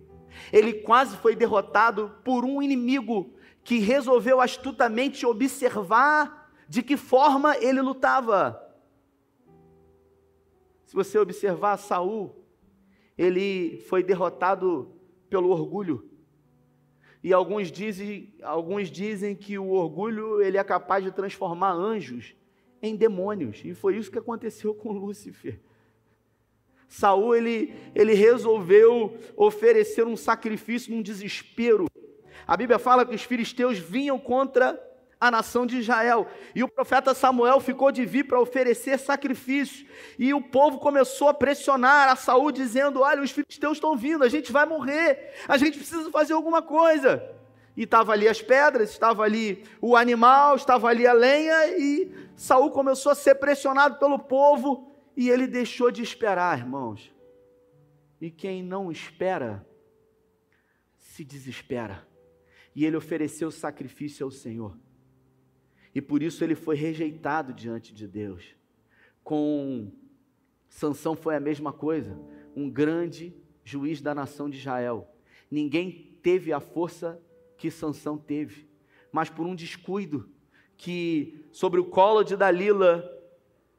ele 0.51 0.73
quase 0.73 1.17
foi 1.17 1.35
derrotado 1.35 2.11
por 2.23 2.45
um 2.45 2.61
inimigo 2.61 3.33
que 3.63 3.79
resolveu 3.79 4.41
astutamente 4.41 5.25
observar 5.25 6.51
de 6.67 6.81
que 6.81 6.97
forma 6.97 7.57
ele 7.57 7.81
lutava. 7.81 8.59
Se 10.85 10.95
você 10.95 11.17
observar 11.17 11.77
Saul, 11.77 12.35
ele 13.17 13.77
foi 13.87 14.03
derrotado 14.03 14.93
pelo 15.29 15.49
orgulho. 15.49 16.09
E 17.23 17.31
alguns 17.31 17.71
dizem, 17.71 18.33
alguns 18.43 18.91
dizem 18.91 19.35
que 19.35 19.57
o 19.57 19.69
orgulho 19.69 20.41
ele 20.41 20.57
é 20.57 20.63
capaz 20.63 21.03
de 21.03 21.11
transformar 21.11 21.71
anjos 21.71 22.35
em 22.81 22.95
demônios. 22.95 23.61
E 23.63 23.73
foi 23.73 23.97
isso 23.97 24.11
que 24.11 24.19
aconteceu 24.19 24.75
com 24.75 24.91
Lúcifer. 24.91 25.59
Saul 26.93 27.35
ele, 27.35 27.73
ele 27.95 28.13
resolveu 28.13 29.17
oferecer 29.35 30.05
um 30.05 30.15
sacrifício 30.15 30.93
num 30.93 31.01
desespero. 31.01 31.87
A 32.45 32.55
Bíblia 32.55 32.77
fala 32.77 33.03
que 33.03 33.15
os 33.15 33.23
filisteus 33.23 33.79
vinham 33.79 34.19
contra 34.19 34.79
a 35.19 35.31
nação 35.31 35.65
de 35.65 35.79
Israel. 35.79 36.27
E 36.53 36.63
o 36.63 36.67
profeta 36.67 37.15
Samuel 37.15 37.59
ficou 37.59 37.91
de 37.91 38.05
vir 38.05 38.27
para 38.27 38.39
oferecer 38.39 38.99
sacrifício. 38.99 39.87
E 40.19 40.35
o 40.35 40.41
povo 40.41 40.77
começou 40.77 41.29
a 41.29 41.33
pressionar 41.33 42.09
a 42.09 42.15
Saul, 42.15 42.51
dizendo: 42.51 43.01
Olha, 43.01 43.23
os 43.23 43.31
filisteus 43.31 43.77
estão 43.77 43.97
vindo, 43.97 44.23
a 44.23 44.29
gente 44.29 44.51
vai 44.51 44.67
morrer, 44.67 45.33
a 45.47 45.57
gente 45.57 45.79
precisa 45.79 46.11
fazer 46.11 46.33
alguma 46.33 46.61
coisa. 46.61 47.27
E 47.75 47.85
estava 47.85 48.11
ali 48.11 48.27
as 48.27 48.39
pedras, 48.39 48.91
estava 48.91 49.23
ali 49.23 49.63
o 49.81 49.95
animal, 49.95 50.55
estava 50.55 50.89
ali 50.89 51.07
a 51.07 51.13
lenha, 51.13 51.75
e 51.75 52.13
Saul 52.35 52.69
começou 52.69 53.11
a 53.11 53.15
ser 53.15 53.33
pressionado 53.33 53.97
pelo 53.97 54.19
povo, 54.19 54.92
e 55.15 55.29
ele 55.29 55.47
deixou 55.47 55.91
de 55.91 56.01
esperar, 56.01 56.57
irmãos. 56.59 57.13
E 58.19 58.31
quem 58.31 58.63
não 58.63 58.91
espera, 58.91 59.67
se 60.97 61.23
desespera. 61.23 62.07
E 62.75 62.85
ele 62.85 62.95
ofereceu 62.95 63.51
sacrifício 63.51 64.25
ao 64.25 64.31
Senhor. 64.31 64.77
E 65.93 66.01
por 66.01 66.23
isso 66.23 66.43
ele 66.43 66.55
foi 66.55 66.75
rejeitado 66.75 67.53
diante 67.53 67.93
de 67.93 68.07
Deus. 68.07 68.55
Com 69.23 69.91
Sansão 70.67 71.15
foi 71.15 71.35
a 71.35 71.39
mesma 71.39 71.71
coisa, 71.71 72.19
um 72.55 72.69
grande 72.69 73.35
juiz 73.63 74.01
da 74.01 74.15
nação 74.15 74.49
de 74.49 74.57
Israel. 74.57 75.07
Ninguém 75.51 76.17
teve 76.23 76.51
a 76.51 76.59
força 76.59 77.21
que 77.57 77.69
Sansão 77.69 78.17
teve, 78.17 78.67
mas 79.11 79.29
por 79.29 79.45
um 79.45 79.55
descuido 79.55 80.29
que 80.75 81.45
sobre 81.51 81.79
o 81.79 81.85
colo 81.85 82.23
de 82.23 82.35
Dalila 82.35 83.07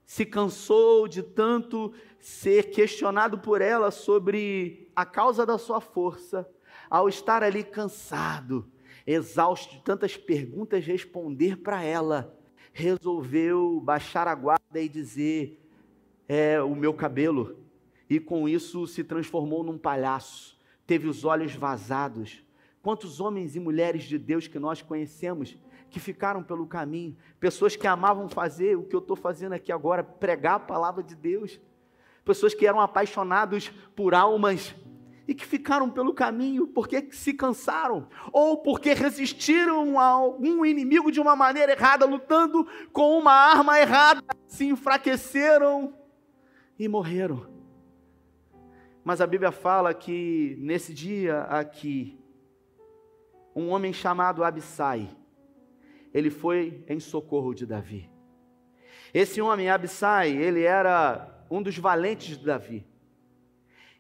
se 0.07 0.25
cansou 0.25 1.09
de 1.09 1.23
tanto 1.23 1.93
ser 2.21 2.71
questionado 2.71 3.39
por 3.39 3.61
ela 3.61 3.91
sobre 3.91 4.91
a 4.95 5.05
causa 5.05 5.45
da 5.47 5.59
sua 5.59 5.81
força, 5.81 6.49
ao 6.91 7.09
estar 7.09 7.43
ali 7.43 7.65
cansado, 7.65 8.71
exausto 9.07 9.75
de 9.75 9.83
tantas 9.83 10.17
perguntas 10.17 10.85
responder 10.85 11.57
para 11.59 11.83
ela, 11.83 12.39
resolveu 12.73 13.81
baixar 13.81 14.29
a 14.29 14.35
guarda 14.35 14.81
e 14.81 14.89
dizer: 14.89 15.61
É 16.29 16.61
o 16.63 16.75
meu 16.75 16.93
cabelo. 16.93 17.59
E 18.09 18.21
com 18.21 18.49
isso 18.49 18.87
se 18.87 19.03
transformou 19.03 19.65
num 19.65 19.79
palhaço, 19.79 20.59
teve 20.87 21.09
os 21.09 21.25
olhos 21.25 21.55
vazados. 21.55 22.45
Quantos 22.83 23.19
homens 23.19 23.57
e 23.57 23.61
mulheres 23.61 24.03
de 24.05 24.19
Deus 24.19 24.47
que 24.47 24.59
nós 24.59 24.83
conhecemos 24.83 25.57
que 25.95 26.01
ficaram 26.01 26.43
pelo 26.43 26.67
caminho, 26.67 27.17
pessoas 27.39 27.77
que 27.77 27.87
amavam 27.87 28.29
fazer 28.29 28.77
o 28.77 28.83
que 28.83 28.97
eu 28.97 28.99
estou 28.99 29.15
fazendo 29.15 29.53
aqui 29.53 29.71
agora, 29.71 30.03
pregar 30.03 30.57
a 30.57 30.59
palavra 30.59 31.05
de 31.05 31.15
Deus, 31.15 31.61
pessoas 32.25 32.53
que 32.53 32.67
eram 32.67 32.81
apaixonados 32.81 33.69
por 33.95 34.13
almas 34.13 34.75
e 35.29 35.33
que 35.37 35.47
ficaram 35.47 35.89
pelo 35.89 36.13
caminho 36.13 36.67
porque 36.67 37.13
se 37.13 37.33
cansaram 37.33 38.09
ou 38.33 38.57
porque 38.59 38.93
resistiram 38.93 40.01
a 40.01 40.05
algum 40.07 40.65
inimigo 40.65 41.13
de 41.13 41.21
uma 41.21 41.37
maneira 41.37 41.71
errada, 41.71 42.05
lutando 42.05 42.67
com 42.93 43.17
uma 43.17 43.33
arma 43.33 43.79
errada, 43.79 44.21
se 44.49 44.65
enfraqueceram 44.67 45.95
e 46.77 46.89
morreram. 46.89 47.47
Mas 49.05 49.21
a 49.21 49.29
Bíblia 49.29 49.53
fala 49.53 49.95
que 49.95 50.57
nesse 50.59 50.93
dia 50.93 51.43
aqui, 51.43 52.19
um 53.55 53.69
homem 53.69 53.93
chamado 53.93 54.43
Abissai, 54.43 55.09
ele 56.15 56.31
foi 56.31 56.83
em 56.89 56.99
socorro 56.99 57.53
de 57.53 57.67
Davi. 57.67 58.09
Esse 59.13 59.43
homem, 59.43 59.69
Abissai, 59.69 60.31
ele 60.31 60.63
era 60.63 61.45
um 61.51 61.61
dos 61.63 61.77
valentes 61.77 62.39
de 62.39 62.47
Davi 62.47 62.87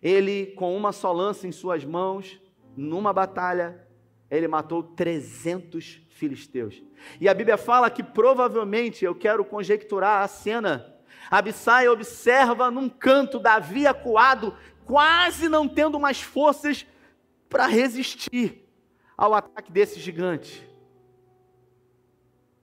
ele, 0.04 0.52
com 0.54 0.76
uma 0.76 0.92
só 0.92 1.10
lança 1.10 1.48
em 1.48 1.52
suas 1.52 1.82
mãos, 1.82 2.38
numa 2.76 3.10
batalha, 3.10 3.88
ele 4.30 4.46
matou 4.46 4.82
300 4.82 6.02
filisteus. 6.10 6.82
E 7.18 7.26
a 7.26 7.32
Bíblia 7.32 7.56
fala 7.56 7.88
que 7.88 8.02
provavelmente, 8.02 9.02
eu 9.02 9.14
quero 9.14 9.42
conjecturar 9.46 10.22
a 10.22 10.28
cena, 10.28 10.94
Abissai 11.30 11.88
observa 11.88 12.70
num 12.70 12.86
canto 12.86 13.38
Davi 13.38 13.86
acuado, 13.86 14.54
quase 14.84 15.48
não 15.48 15.66
tendo 15.66 15.98
mais 15.98 16.20
forças 16.20 16.86
para 17.48 17.66
resistir 17.66 18.68
ao 19.16 19.32
ataque 19.32 19.72
desse 19.72 19.98
gigante. 19.98 20.68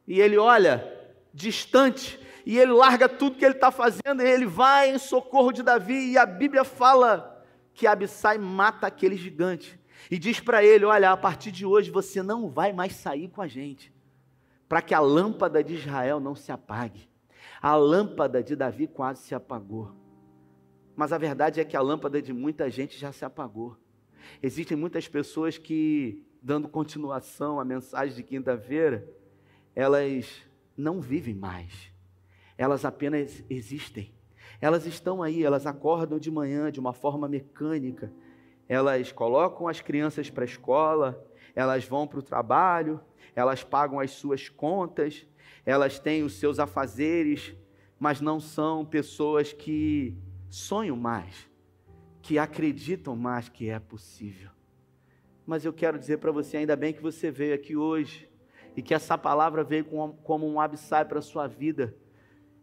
E 0.08 0.20
ele 0.20 0.38
olha 0.38 1.00
distante, 1.34 2.20
e 2.46 2.58
ele 2.58 2.72
larga 2.72 3.08
tudo 3.08 3.38
que 3.38 3.46
ele 3.46 3.56
está 3.56 3.72
fazendo, 3.72 4.22
e 4.22 4.28
ele 4.28 4.46
vai 4.46 4.94
em 4.94 4.98
socorro 4.98 5.52
de 5.52 5.64
Davi, 5.64 6.12
e 6.12 6.18
a 6.18 6.26
Bíblia 6.26 6.64
fala 6.64 7.46
que 7.74 7.88
Abissai 7.88 8.38
mata 8.38 8.88
aquele 8.88 9.16
gigante 9.16 9.80
e 10.10 10.18
diz 10.18 10.40
para 10.40 10.64
ele: 10.64 10.86
Olha, 10.86 11.12
a 11.12 11.18
partir 11.18 11.52
de 11.52 11.66
hoje 11.66 11.92
você 11.92 12.24
não 12.24 12.50
vai 12.50 12.74
mais 12.74 12.94
sair 12.94 13.28
com 13.28 13.42
a 13.42 13.48
gente, 13.48 13.94
para 14.68 14.82
que 14.82 14.94
a 14.94 15.00
lâmpada 15.00 15.64
de 15.64 15.76
Israel 15.76 16.20
não 16.20 16.36
se 16.36 16.52
apague. 16.52 17.10
A 17.62 17.76
lâmpada 17.76 18.42
de 18.42 18.56
Davi 18.56 18.88
quase 18.88 19.22
se 19.24 19.36
apagou, 19.36 19.92
mas 20.96 21.14
a 21.14 21.18
verdade 21.18 21.60
é 21.60 21.66
que 21.66 21.78
a 21.78 21.82
lâmpada 21.82 22.22
de 22.22 22.34
muita 22.34 22.70
gente 22.70 22.98
já 22.98 23.12
se 23.12 23.24
apagou. 23.24 23.78
Existem 24.42 24.78
muitas 24.78 25.08
pessoas 25.08 25.58
que, 25.58 26.26
dando 26.42 26.68
continuação 26.68 27.60
à 27.60 27.66
mensagem 27.66 28.16
de 28.16 28.24
quinta-feira, 28.24 29.08
elas 29.76 30.42
não 30.76 31.02
vivem 31.02 31.36
mais, 31.36 31.92
elas 32.58 32.86
apenas 32.86 33.44
existem. 33.50 34.14
Elas 34.60 34.86
estão 34.86 35.24
aí, 35.24 35.44
elas 35.44 35.66
acordam 35.66 36.20
de 36.20 36.30
manhã 36.30 36.72
de 36.72 36.80
uma 36.80 36.94
forma 36.94 37.28
mecânica, 37.28 38.12
elas 38.68 39.12
colocam 39.12 39.68
as 39.68 39.82
crianças 39.82 40.30
para 40.30 40.44
a 40.44 40.46
escola, 40.46 41.28
elas 41.56 41.86
vão 41.86 42.08
para 42.08 42.20
o 42.20 42.24
trabalho, 42.24 43.02
elas 43.36 43.64
pagam 43.64 44.00
as 44.00 44.12
suas 44.12 44.50
contas, 44.50 45.26
elas 45.66 46.00
têm 46.00 46.24
os 46.24 46.34
seus 46.36 46.60
afazeres, 46.60 47.56
mas 48.00 48.22
não 48.22 48.40
são 48.40 48.86
pessoas 48.86 49.52
que 49.52 50.16
sonham 50.50 50.96
mais, 50.96 51.50
que 52.22 52.38
acreditam 52.38 53.16
mais 53.16 53.50
que 53.50 53.70
é 53.70 53.80
possível. 53.80 54.50
Mas 55.46 55.66
eu 55.66 55.74
quero 55.74 56.00
dizer 56.00 56.18
para 56.20 56.32
você, 56.32 56.58
ainda 56.58 56.76
bem 56.76 56.94
que 56.94 57.02
você 57.02 57.32
veio 57.32 57.56
aqui 57.56 57.76
hoje 57.76 58.31
e 58.76 58.82
que 58.82 58.94
essa 58.94 59.18
palavra 59.18 59.64
veio 59.64 59.86
como 59.86 60.48
um 60.48 60.60
abissai 60.60 61.04
para 61.06 61.20
a 61.20 61.22
sua 61.22 61.48
vida. 61.48 61.96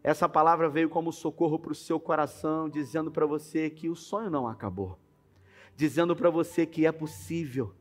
Essa 0.03 0.27
palavra 0.27 0.69
veio 0.69 0.89
como 0.89 1.11
socorro 1.11 1.59
para 1.59 1.71
o 1.71 1.75
seu 1.75 1.99
coração, 1.99 2.69
dizendo 2.69 3.11
para 3.11 3.25
você 3.25 3.69
que 3.69 3.89
o 3.89 3.95
sonho 3.95 4.29
não 4.29 4.47
acabou, 4.47 4.97
dizendo 5.75 6.15
para 6.15 6.29
você 6.29 6.65
que 6.65 6.85
é 6.85 6.91
possível, 6.91 7.73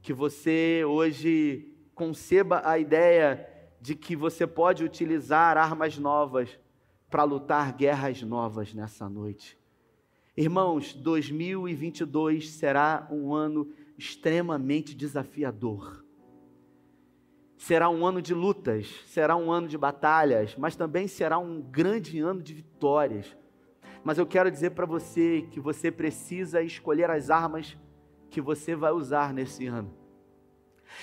que 0.00 0.12
você 0.12 0.82
hoje 0.84 1.74
conceba 1.94 2.62
a 2.64 2.78
ideia 2.78 3.48
de 3.80 3.94
que 3.94 4.16
você 4.16 4.46
pode 4.46 4.82
utilizar 4.82 5.56
armas 5.56 5.98
novas 5.98 6.58
para 7.10 7.22
lutar 7.24 7.72
guerras 7.72 8.22
novas 8.22 8.74
nessa 8.74 9.08
noite. 9.08 9.58
Irmãos, 10.36 10.94
2022 10.94 12.50
será 12.50 13.08
um 13.10 13.34
ano 13.34 13.72
extremamente 13.96 14.94
desafiador 14.94 15.97
será 17.58 17.90
um 17.90 18.06
ano 18.06 18.22
de 18.22 18.32
lutas, 18.32 18.88
será 19.06 19.36
um 19.36 19.50
ano 19.50 19.66
de 19.66 19.76
batalhas, 19.76 20.54
mas 20.56 20.76
também 20.76 21.08
será 21.08 21.38
um 21.38 21.60
grande 21.60 22.20
ano 22.20 22.40
de 22.40 22.54
vitórias. 22.54 23.36
Mas 24.04 24.16
eu 24.16 24.24
quero 24.24 24.48
dizer 24.48 24.70
para 24.70 24.86
você 24.86 25.44
que 25.50 25.58
você 25.58 25.90
precisa 25.90 26.62
escolher 26.62 27.10
as 27.10 27.30
armas 27.30 27.76
que 28.30 28.40
você 28.40 28.76
vai 28.76 28.92
usar 28.92 29.34
nesse 29.34 29.66
ano. 29.66 29.92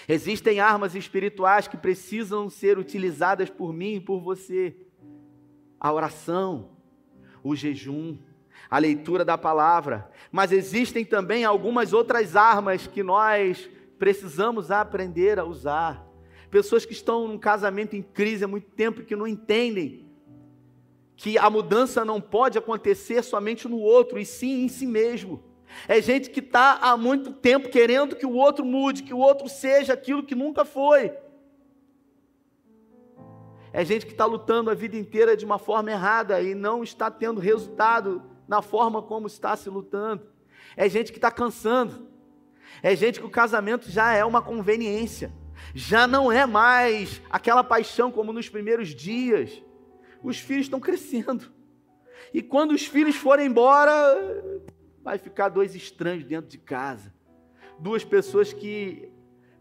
Existem 0.07 0.61
armas 0.61 0.95
espirituais 0.95 1.67
que 1.67 1.75
precisam 1.75 2.49
ser 2.49 2.79
utilizadas 2.79 3.49
por 3.49 3.73
mim 3.73 3.95
e 3.95 4.01
por 4.01 4.21
você. 4.21 4.75
A 5.77 5.91
oração, 5.91 6.69
o 7.43 7.53
jejum, 7.53 8.17
a 8.71 8.79
leitura 8.79 9.25
da 9.25 9.37
palavra. 9.37 10.09
Mas 10.31 10.53
existem 10.53 11.03
também 11.03 11.43
algumas 11.43 11.91
outras 11.91 12.35
armas 12.35 12.87
que 12.87 13.03
nós 13.03 13.69
precisamos 13.99 14.71
aprender 14.71 15.37
a 15.37 15.43
usar 15.43 16.04
pessoas 16.55 16.85
que 16.85 16.93
estão 16.93 17.27
num 17.27 17.37
casamento 17.37 17.97
em 17.97 18.01
crise 18.01 18.45
há 18.45 18.47
muito 18.47 18.71
tempo 18.71 19.01
e 19.01 19.03
que 19.03 19.13
não 19.13 19.27
entendem 19.27 20.05
que 21.17 21.37
a 21.37 21.49
mudança 21.49 22.05
não 22.05 22.21
pode 22.21 22.57
acontecer 22.57 23.21
somente 23.23 23.67
no 23.67 23.77
outro, 23.77 24.17
e 24.17 24.25
sim 24.25 24.63
em 24.63 24.69
si 24.69 24.85
mesmo. 24.85 25.43
É 25.85 26.01
gente 26.01 26.29
que 26.29 26.39
está 26.39 26.77
há 26.81 26.95
muito 26.95 27.33
tempo 27.33 27.67
querendo 27.67 28.15
que 28.15 28.25
o 28.25 28.31
outro 28.31 28.63
mude, 28.63 29.03
que 29.03 29.13
o 29.13 29.17
outro 29.17 29.49
seja 29.49 29.91
aquilo 29.91 30.23
que 30.23 30.33
nunca 30.33 30.63
foi. 30.63 31.11
É 33.73 33.83
gente 33.83 34.05
que 34.05 34.13
está 34.13 34.23
lutando 34.23 34.71
a 34.71 34.73
vida 34.73 34.95
inteira 34.95 35.35
de 35.35 35.43
uma 35.43 35.59
forma 35.59 35.91
errada 35.91 36.41
e 36.41 36.55
não 36.55 36.83
está 36.83 37.11
tendo 37.11 37.41
resultado 37.41 38.23
na 38.47 38.61
forma 38.61 39.01
como 39.01 39.27
está 39.27 39.57
se 39.57 39.69
lutando. 39.69 40.25
É 40.77 40.87
gente 40.87 41.11
que 41.11 41.17
está 41.17 41.29
cansando. 41.29 42.07
É 42.81 42.95
gente 42.95 43.19
que 43.19 43.25
o 43.25 43.29
casamento 43.29 43.91
já 43.91 44.13
é 44.13 44.23
uma 44.23 44.41
conveniência 44.41 45.33
já 45.75 46.07
não 46.07 46.31
é 46.31 46.45
mais 46.45 47.21
aquela 47.29 47.61
paixão 47.61 48.09
como 48.09 48.31
nos 48.31 48.47
primeiros 48.47 48.95
dias. 48.95 49.61
Os 50.23 50.39
filhos 50.39 50.67
estão 50.67 50.79
crescendo. 50.79 51.51
E 52.33 52.41
quando 52.41 52.71
os 52.71 52.85
filhos 52.85 53.17
forem 53.17 53.47
embora, 53.47 53.91
vai 55.03 55.17
ficar 55.17 55.49
dois 55.49 55.75
estranhos 55.75 56.23
dentro 56.23 56.49
de 56.49 56.57
casa. 56.57 57.13
Duas 57.77 58.05
pessoas 58.05 58.53
que 58.53 59.11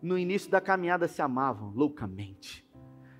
no 0.01 0.17
início 0.17 0.49
da 0.49 0.61
caminhada 0.61 1.09
se 1.09 1.21
amavam 1.21 1.73
loucamente. 1.75 2.65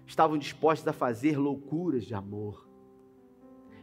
Estavam 0.07 0.39
dispostas 0.39 0.87
a 0.87 0.93
fazer 0.93 1.37
loucuras 1.37 2.05
de 2.05 2.15
amor. 2.15 2.69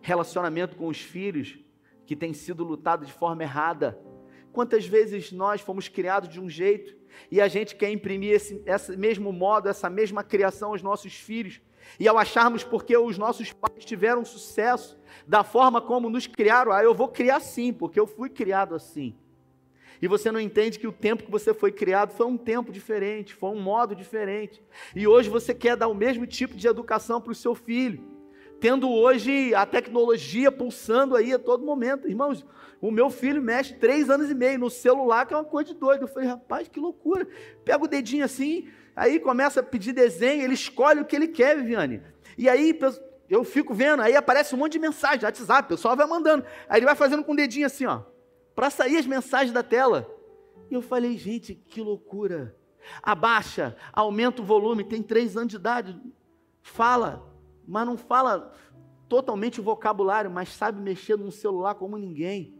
Relacionamento 0.02 0.78
com 0.78 0.88
os 0.88 1.02
filhos 1.02 1.60
que 2.06 2.15
tem 2.15 2.34
sido 2.34 2.63
lutado 2.63 3.06
de 3.06 3.12
forma 3.12 3.43
errada. 3.43 4.00
Quantas 4.52 4.86
vezes 4.86 5.32
nós 5.32 5.62
fomos 5.62 5.88
criados 5.88 6.30
de 6.30 6.40
um 6.40 6.50
jeito 6.50 6.96
e 7.30 7.40
a 7.40 7.48
gente 7.48 7.76
quer 7.76 7.92
imprimir 7.92 8.34
esse, 8.34 8.62
esse 8.66 8.98
mesmo 8.98 9.32
modo, 9.32 9.70
essa 9.70 9.90
mesma 9.90 10.24
criação 10.24 10.72
aos 10.72 10.82
nossos 10.82 11.14
filhos. 11.14 11.62
E 12.00 12.08
ao 12.08 12.18
acharmos 12.18 12.64
porque 12.64 12.96
os 12.96 13.18
nossos 13.18 13.52
pais 13.52 13.84
tiveram 13.84 14.24
sucesso 14.24 15.00
da 15.28 15.44
forma 15.44 15.82
como 15.82 16.10
nos 16.10 16.28
criaram, 16.28 16.72
ah, 16.72 16.84
eu 16.84 16.94
vou 16.94 17.08
criar 17.08 17.38
assim, 17.38 17.74
porque 17.74 18.00
eu 18.00 18.08
fui 18.08 18.30
criado 18.30 18.76
assim. 18.76 19.16
E 20.02 20.08
você 20.08 20.32
não 20.32 20.40
entende 20.40 20.80
que 20.80 20.88
o 20.88 20.92
tempo 20.92 21.24
que 21.24 21.32
você 21.32 21.54
foi 21.54 21.72
criado 21.72 22.12
foi 22.12 22.26
um 22.26 22.38
tempo 22.38 22.72
diferente, 22.72 23.36
foi 23.36 23.52
um 23.52 23.62
modo 23.62 23.96
diferente. 23.96 24.62
E 24.96 25.08
hoje 25.08 25.30
você 25.30 25.54
quer 25.54 25.78
dar 25.78 25.88
o 25.88 25.94
mesmo 25.94 26.26
tipo 26.26 26.56
de 26.56 26.68
educação 26.68 27.22
para 27.22 27.32
o 27.32 27.36
seu 27.36 27.54
filho, 27.54 28.04
tendo 28.62 28.91
hoje 28.91 29.56
a 29.56 29.65
tecnologia 29.65 30.52
pulsando 30.52 31.15
aí 31.15 31.34
a 31.34 31.39
todo 31.39 31.65
momento. 31.65 32.08
Irmãos, 32.08 32.45
o 32.80 32.91
meu 32.91 33.10
filho 33.10 33.41
mexe 33.41 33.74
três 33.74 34.08
anos 34.08 34.30
e 34.30 34.36
meio 34.36 34.60
no 34.60 34.69
celular, 34.69 35.26
que 35.26 35.34
é 35.34 35.38
uma 35.38 35.43
coisa 35.43 35.74
de 35.74 35.80
doido. 35.80 36.04
Eu 36.04 36.08
falei, 36.08 36.30
rapaz, 36.30 36.67
que 36.67 36.80
loucura. 36.80 37.28
Pega 37.65 37.84
o 37.84 37.88
dedinho 37.88 38.24
assim, 38.24 38.69
aí 38.95 39.19
começa 39.19 39.62
a 39.62 39.63
pedir 39.63 39.93
desenho, 39.93 40.43
ele 40.43 40.54
escolhe 40.54 41.02
o 41.02 41.06
que 41.06 41.15
ele 41.15 41.28
quer, 41.28 41.58
Viviane. 41.58 42.04
E 42.38 42.47
aí 42.47 42.80
eu 43.28 43.43
fico 43.43 43.74
vendo, 43.74 44.04
aí 44.04 44.15
aparece 44.15 44.54
um 44.54 44.60
monte 44.60 44.74
de 44.74 44.80
mensagem, 44.80 45.26
WhatsApp, 45.26 45.65
o 45.65 45.76
pessoal 45.76 45.97
vai 45.97 46.06
mandando. 46.06 46.45
Aí 46.69 46.78
ele 46.78 46.86
vai 46.86 46.95
fazendo 46.95 47.24
com 47.24 47.34
o 47.34 47.36
dedinho 47.36 47.65
assim, 47.65 47.88
ó, 47.88 48.04
para 48.54 48.69
sair 48.69 48.97
as 48.97 49.08
mensagens 49.08 49.52
da 49.52 49.63
tela. 49.63 50.08
E 50.69 50.76
eu 50.76 50.84
falei, 50.84 51.17
gente, 51.17 51.56
que 51.56 51.82
loucura. 51.82 52.56
Abaixa, 53.02 53.76
aumenta 53.91 54.39
o 54.39 54.45
volume, 54.45 54.84
tem 54.84 55.02
três 55.02 55.36
anos 55.36 55.50
de 55.50 55.56
idade. 55.56 56.00
Fala, 56.62 57.31
mas 57.67 57.86
não 57.86 57.97
fala 57.97 58.54
totalmente 59.08 59.60
o 59.60 59.63
vocabulário, 59.63 60.32
mas 60.32 60.50
sabe 60.50 60.82
mexer 60.82 61.17
num 61.17 61.32
celular 61.32 61.76
como 61.76 61.97
ninguém. 61.97 62.54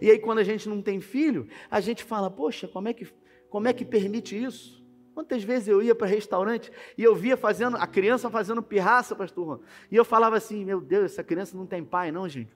E 0.00 0.10
aí, 0.10 0.18
quando 0.18 0.38
a 0.38 0.44
gente 0.44 0.68
não 0.68 0.82
tem 0.82 1.00
filho, 1.00 1.48
a 1.70 1.80
gente 1.80 2.04
fala: 2.04 2.30
Poxa, 2.30 2.68
como 2.68 2.88
é 2.88 2.92
que, 2.92 3.08
como 3.48 3.68
é 3.68 3.72
que 3.72 3.84
permite 3.84 4.40
isso? 4.40 4.84
Quantas 5.14 5.42
vezes 5.42 5.68
eu 5.68 5.82
ia 5.82 5.94
para 5.94 6.06
restaurante 6.06 6.70
e 6.98 7.02
eu 7.02 7.14
via 7.14 7.36
fazendo 7.36 7.76
a 7.78 7.86
criança 7.86 8.28
fazendo 8.28 8.62
pirraça, 8.62 9.16
pastor, 9.16 9.62
e 9.90 9.96
eu 9.96 10.04
falava 10.04 10.36
assim: 10.36 10.64
Meu 10.64 10.80
Deus, 10.80 11.12
essa 11.12 11.24
criança 11.24 11.56
não 11.56 11.66
tem 11.66 11.82
pai, 11.82 12.12
não, 12.12 12.28
gente. 12.28 12.54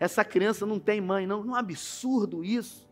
Essa 0.00 0.24
criança 0.24 0.64
não 0.64 0.78
tem 0.78 1.00
mãe, 1.00 1.26
não. 1.26 1.42
Não 1.42 1.54
é 1.54 1.56
um 1.56 1.58
absurdo 1.58 2.44
isso. 2.44 2.88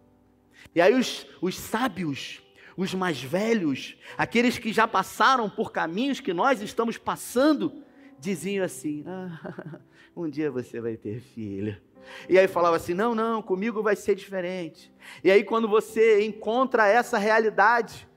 E 0.75 0.81
aí 0.81 0.95
os, 0.95 1.27
os 1.41 1.59
sábios, 1.59 2.43
os 2.77 2.93
mais 2.95 3.23
velhos, 3.23 3.97
aqueles 4.19 4.59
que 4.59 4.73
já 4.73 4.87
passaram 4.87 5.49
por 5.49 5.73
caminhos 5.73 6.21
que 6.21 6.35
nós 6.35 6.61
estamos 6.61 6.99
passando, 6.99 7.83
diziam 8.19 8.65
assim: 8.65 9.05
ah, 9.07 9.81
um 10.17 10.29
dia 10.29 10.51
você 10.51 10.81
vai 10.81 10.97
ter 10.97 11.21
filho. 11.21 11.81
E 12.29 12.39
aí 12.39 12.49
falava 12.49 12.77
assim: 12.77 12.95
não, 12.95 13.15
não, 13.15 13.43
comigo 13.43 13.83
vai 13.83 13.97
ser 13.97 14.15
diferente. 14.15 14.93
E 15.23 15.31
aí, 15.31 15.45
quando 15.45 15.69
você 15.69 16.25
encontra 16.25 16.87
essa 16.87 17.19
realidade, 17.19 18.09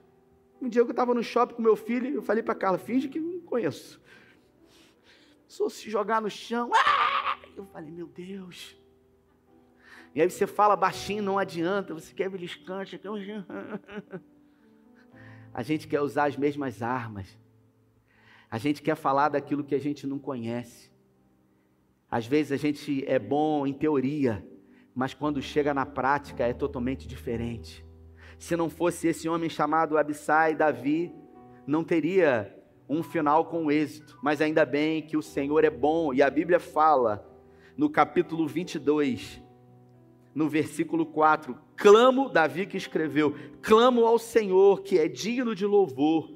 um 0.61 0.67
dia 0.69 0.81
eu 0.81 0.89
estava 0.89 1.13
no 1.13 1.23
shopping 1.23 1.55
com 1.55 1.61
meu 1.61 1.75
filho, 1.75 2.07
eu 2.09 2.21
falei 2.21 2.43
para 2.43 2.55
Carla: 2.55 2.77
finge 2.77 3.07
que 3.07 3.19
não 3.19 3.39
conheço. 3.41 4.01
Só 5.47 5.69
se 5.69 5.89
jogar 5.89 6.21
no 6.21 6.29
chão. 6.29 6.69
Ah! 6.73 7.37
Eu 7.55 7.65
falei: 7.65 7.91
meu 7.91 8.07
Deus. 8.07 8.77
E 10.13 10.21
aí 10.21 10.29
você 10.29 10.45
fala 10.47 10.75
baixinho, 10.75 11.23
não 11.23 11.37
adianta, 11.37 11.93
você 11.93 12.13
quer 12.13 12.29
beliscante. 12.29 12.99
A 15.53 15.63
gente 15.63 15.87
quer 15.87 16.01
usar 16.01 16.25
as 16.25 16.35
mesmas 16.35 16.81
armas. 16.81 17.38
A 18.51 18.57
gente 18.57 18.81
quer 18.81 18.95
falar 18.95 19.29
daquilo 19.29 19.63
que 19.63 19.75
a 19.75 19.79
gente 19.79 20.07
não 20.07 20.17
conhece. 20.17 20.91
Às 22.09 22.25
vezes 22.25 22.51
a 22.51 22.57
gente 22.57 23.03
é 23.07 23.19
bom 23.19 23.67
em 23.67 23.73
teoria, 23.73 24.43
mas 24.95 25.13
quando 25.13 25.41
chega 25.41 25.73
na 25.73 25.85
prática 25.85 26.47
é 26.47 26.53
totalmente 26.53 27.07
diferente. 27.07 27.85
Se 28.39 28.55
não 28.55 28.69
fosse 28.69 29.07
esse 29.07 29.29
homem 29.29 29.49
chamado 29.49 29.97
Abissai, 29.97 30.55
Davi, 30.55 31.13
não 31.67 31.83
teria 31.83 32.55
um 32.87 33.03
final 33.03 33.45
com 33.45 33.71
êxito, 33.71 34.17
mas 34.23 34.41
ainda 34.41 34.65
bem 34.65 35.03
que 35.03 35.15
o 35.15 35.21
Senhor 35.21 35.63
é 35.63 35.69
bom, 35.69 36.11
e 36.11 36.23
a 36.23 36.29
Bíblia 36.29 36.59
fala 36.59 37.23
no 37.77 37.87
capítulo 37.87 38.47
22, 38.47 39.39
no 40.33 40.49
versículo 40.49 41.05
4: 41.05 41.55
Clamo, 41.75 42.29
Davi 42.29 42.65
que 42.65 42.77
escreveu, 42.77 43.35
clamo 43.61 44.05
ao 44.05 44.17
Senhor 44.17 44.81
que 44.81 44.97
é 44.97 45.07
digno 45.07 45.53
de 45.53 45.67
louvor, 45.67 46.33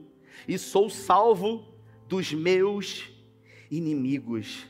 e 0.47 0.59
sou 0.59 0.91
salvo 0.91 1.72
dos 2.13 2.31
meus 2.31 3.11
inimigos. 3.71 4.67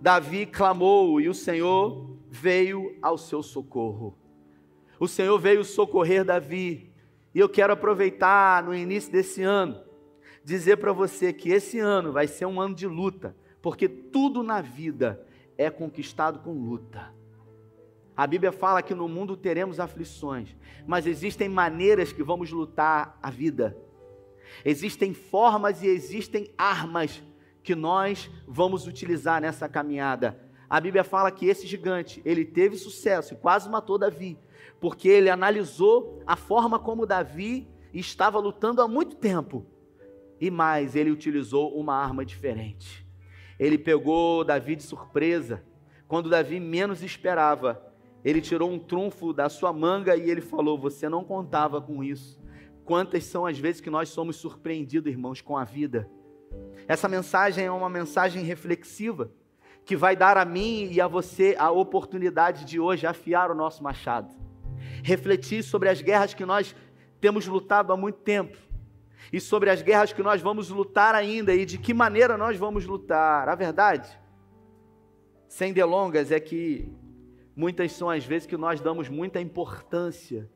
Davi 0.00 0.46
clamou 0.46 1.20
e 1.20 1.28
o 1.28 1.34
Senhor 1.34 2.16
veio 2.30 2.96
ao 3.02 3.18
seu 3.18 3.42
socorro. 3.42 4.16
O 5.00 5.08
Senhor 5.08 5.36
veio 5.40 5.64
socorrer 5.64 6.24
Davi. 6.24 6.92
E 7.34 7.40
eu 7.40 7.48
quero 7.48 7.72
aproveitar 7.72 8.62
no 8.62 8.72
início 8.72 9.10
desse 9.10 9.42
ano, 9.42 9.82
dizer 10.44 10.76
para 10.76 10.92
você 10.92 11.32
que 11.32 11.50
esse 11.50 11.80
ano 11.80 12.12
vai 12.12 12.28
ser 12.28 12.46
um 12.46 12.60
ano 12.60 12.76
de 12.76 12.86
luta, 12.86 13.36
porque 13.60 13.88
tudo 13.88 14.44
na 14.44 14.60
vida 14.60 15.26
é 15.58 15.70
conquistado 15.70 16.38
com 16.44 16.52
luta. 16.52 17.12
A 18.16 18.24
Bíblia 18.24 18.52
fala 18.52 18.82
que 18.82 18.94
no 18.94 19.08
mundo 19.08 19.36
teremos 19.36 19.80
aflições, 19.80 20.56
mas 20.86 21.08
existem 21.08 21.48
maneiras 21.48 22.12
que 22.12 22.22
vamos 22.22 22.52
lutar 22.52 23.18
a 23.20 23.32
vida. 23.32 23.76
Existem 24.64 25.14
formas 25.14 25.82
e 25.82 25.86
existem 25.86 26.50
armas 26.56 27.22
que 27.62 27.74
nós 27.74 28.30
vamos 28.46 28.86
utilizar 28.86 29.40
nessa 29.40 29.68
caminhada. 29.68 30.38
A 30.68 30.80
Bíblia 30.80 31.04
fala 31.04 31.30
que 31.30 31.46
esse 31.46 31.66
gigante, 31.66 32.20
ele 32.24 32.44
teve 32.44 32.76
sucesso 32.76 33.34
e 33.34 33.36
quase 33.36 33.68
matou 33.68 33.98
Davi, 33.98 34.38
porque 34.80 35.08
ele 35.08 35.30
analisou 35.30 36.22
a 36.26 36.36
forma 36.36 36.78
como 36.78 37.06
Davi 37.06 37.68
estava 37.92 38.38
lutando 38.38 38.82
há 38.82 38.88
muito 38.88 39.16
tempo. 39.16 39.66
E 40.40 40.50
mais, 40.50 40.96
ele 40.96 41.10
utilizou 41.10 41.78
uma 41.78 41.94
arma 41.94 42.24
diferente. 42.24 43.06
Ele 43.58 43.78
pegou 43.78 44.44
Davi 44.44 44.76
de 44.76 44.82
surpresa, 44.82 45.62
quando 46.08 46.28
Davi 46.28 46.58
menos 46.60 47.02
esperava. 47.02 47.82
Ele 48.24 48.40
tirou 48.40 48.70
um 48.70 48.78
trunfo 48.78 49.32
da 49.32 49.48
sua 49.48 49.72
manga 49.72 50.16
e 50.16 50.30
ele 50.30 50.40
falou: 50.40 50.78
Você 50.78 51.08
não 51.08 51.24
contava 51.24 51.80
com 51.80 52.02
isso. 52.02 52.42
Quantas 52.84 53.24
são 53.24 53.46
as 53.46 53.58
vezes 53.58 53.80
que 53.80 53.88
nós 53.88 54.10
somos 54.10 54.36
surpreendidos, 54.36 55.10
irmãos, 55.10 55.40
com 55.40 55.56
a 55.56 55.64
vida? 55.64 56.08
Essa 56.86 57.08
mensagem 57.08 57.64
é 57.64 57.70
uma 57.70 57.88
mensagem 57.88 58.44
reflexiva 58.44 59.30
que 59.84 59.96
vai 59.96 60.14
dar 60.14 60.36
a 60.36 60.44
mim 60.44 60.88
e 60.90 61.00
a 61.00 61.08
você 61.08 61.54
a 61.58 61.70
oportunidade 61.70 62.64
de 62.64 62.78
hoje 62.78 63.06
afiar 63.06 63.50
o 63.50 63.54
nosso 63.54 63.82
machado, 63.82 64.34
refletir 65.02 65.62
sobre 65.62 65.88
as 65.88 66.00
guerras 66.00 66.34
que 66.34 66.44
nós 66.44 66.74
temos 67.20 67.46
lutado 67.46 67.92
há 67.92 67.96
muito 67.96 68.18
tempo 68.18 68.56
e 69.32 69.40
sobre 69.40 69.70
as 69.70 69.80
guerras 69.80 70.12
que 70.12 70.22
nós 70.22 70.42
vamos 70.42 70.68
lutar 70.68 71.14
ainda 71.14 71.54
e 71.54 71.64
de 71.64 71.78
que 71.78 71.94
maneira 71.94 72.36
nós 72.36 72.56
vamos 72.58 72.86
lutar. 72.86 73.48
A 73.48 73.54
verdade, 73.54 74.08
sem 75.48 75.72
delongas, 75.72 76.30
é 76.30 76.38
que 76.38 76.92
muitas 77.56 77.92
são 77.92 78.10
as 78.10 78.24
vezes 78.24 78.46
que 78.46 78.56
nós 78.56 78.80
damos 78.80 79.08
muita 79.08 79.40
importância 79.40 80.50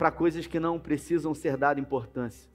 para 0.00 0.10
coisas 0.10 0.46
que 0.46 0.58
não 0.58 0.78
precisam 0.78 1.34
ser 1.34 1.58
dadas 1.58 1.84
importância. 1.84 2.48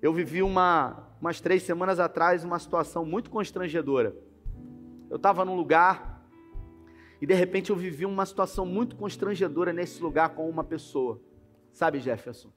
Eu 0.00 0.10
vivi 0.10 0.42
uma, 0.42 1.06
umas 1.20 1.38
três 1.38 1.62
semanas 1.62 2.00
atrás 2.00 2.44
uma 2.44 2.58
situação 2.58 3.04
muito 3.04 3.28
constrangedora. 3.28 4.16
Eu 5.10 5.16
estava 5.16 5.44
num 5.44 5.54
lugar 5.54 6.26
e 7.20 7.26
de 7.26 7.34
repente 7.34 7.68
eu 7.68 7.76
vivi 7.76 8.06
uma 8.06 8.24
situação 8.24 8.64
muito 8.64 8.96
constrangedora 8.96 9.70
nesse 9.70 10.02
lugar 10.02 10.30
com 10.30 10.48
uma 10.48 10.64
pessoa, 10.64 11.20
sabe, 11.74 12.00
Jefferson? 12.00 12.48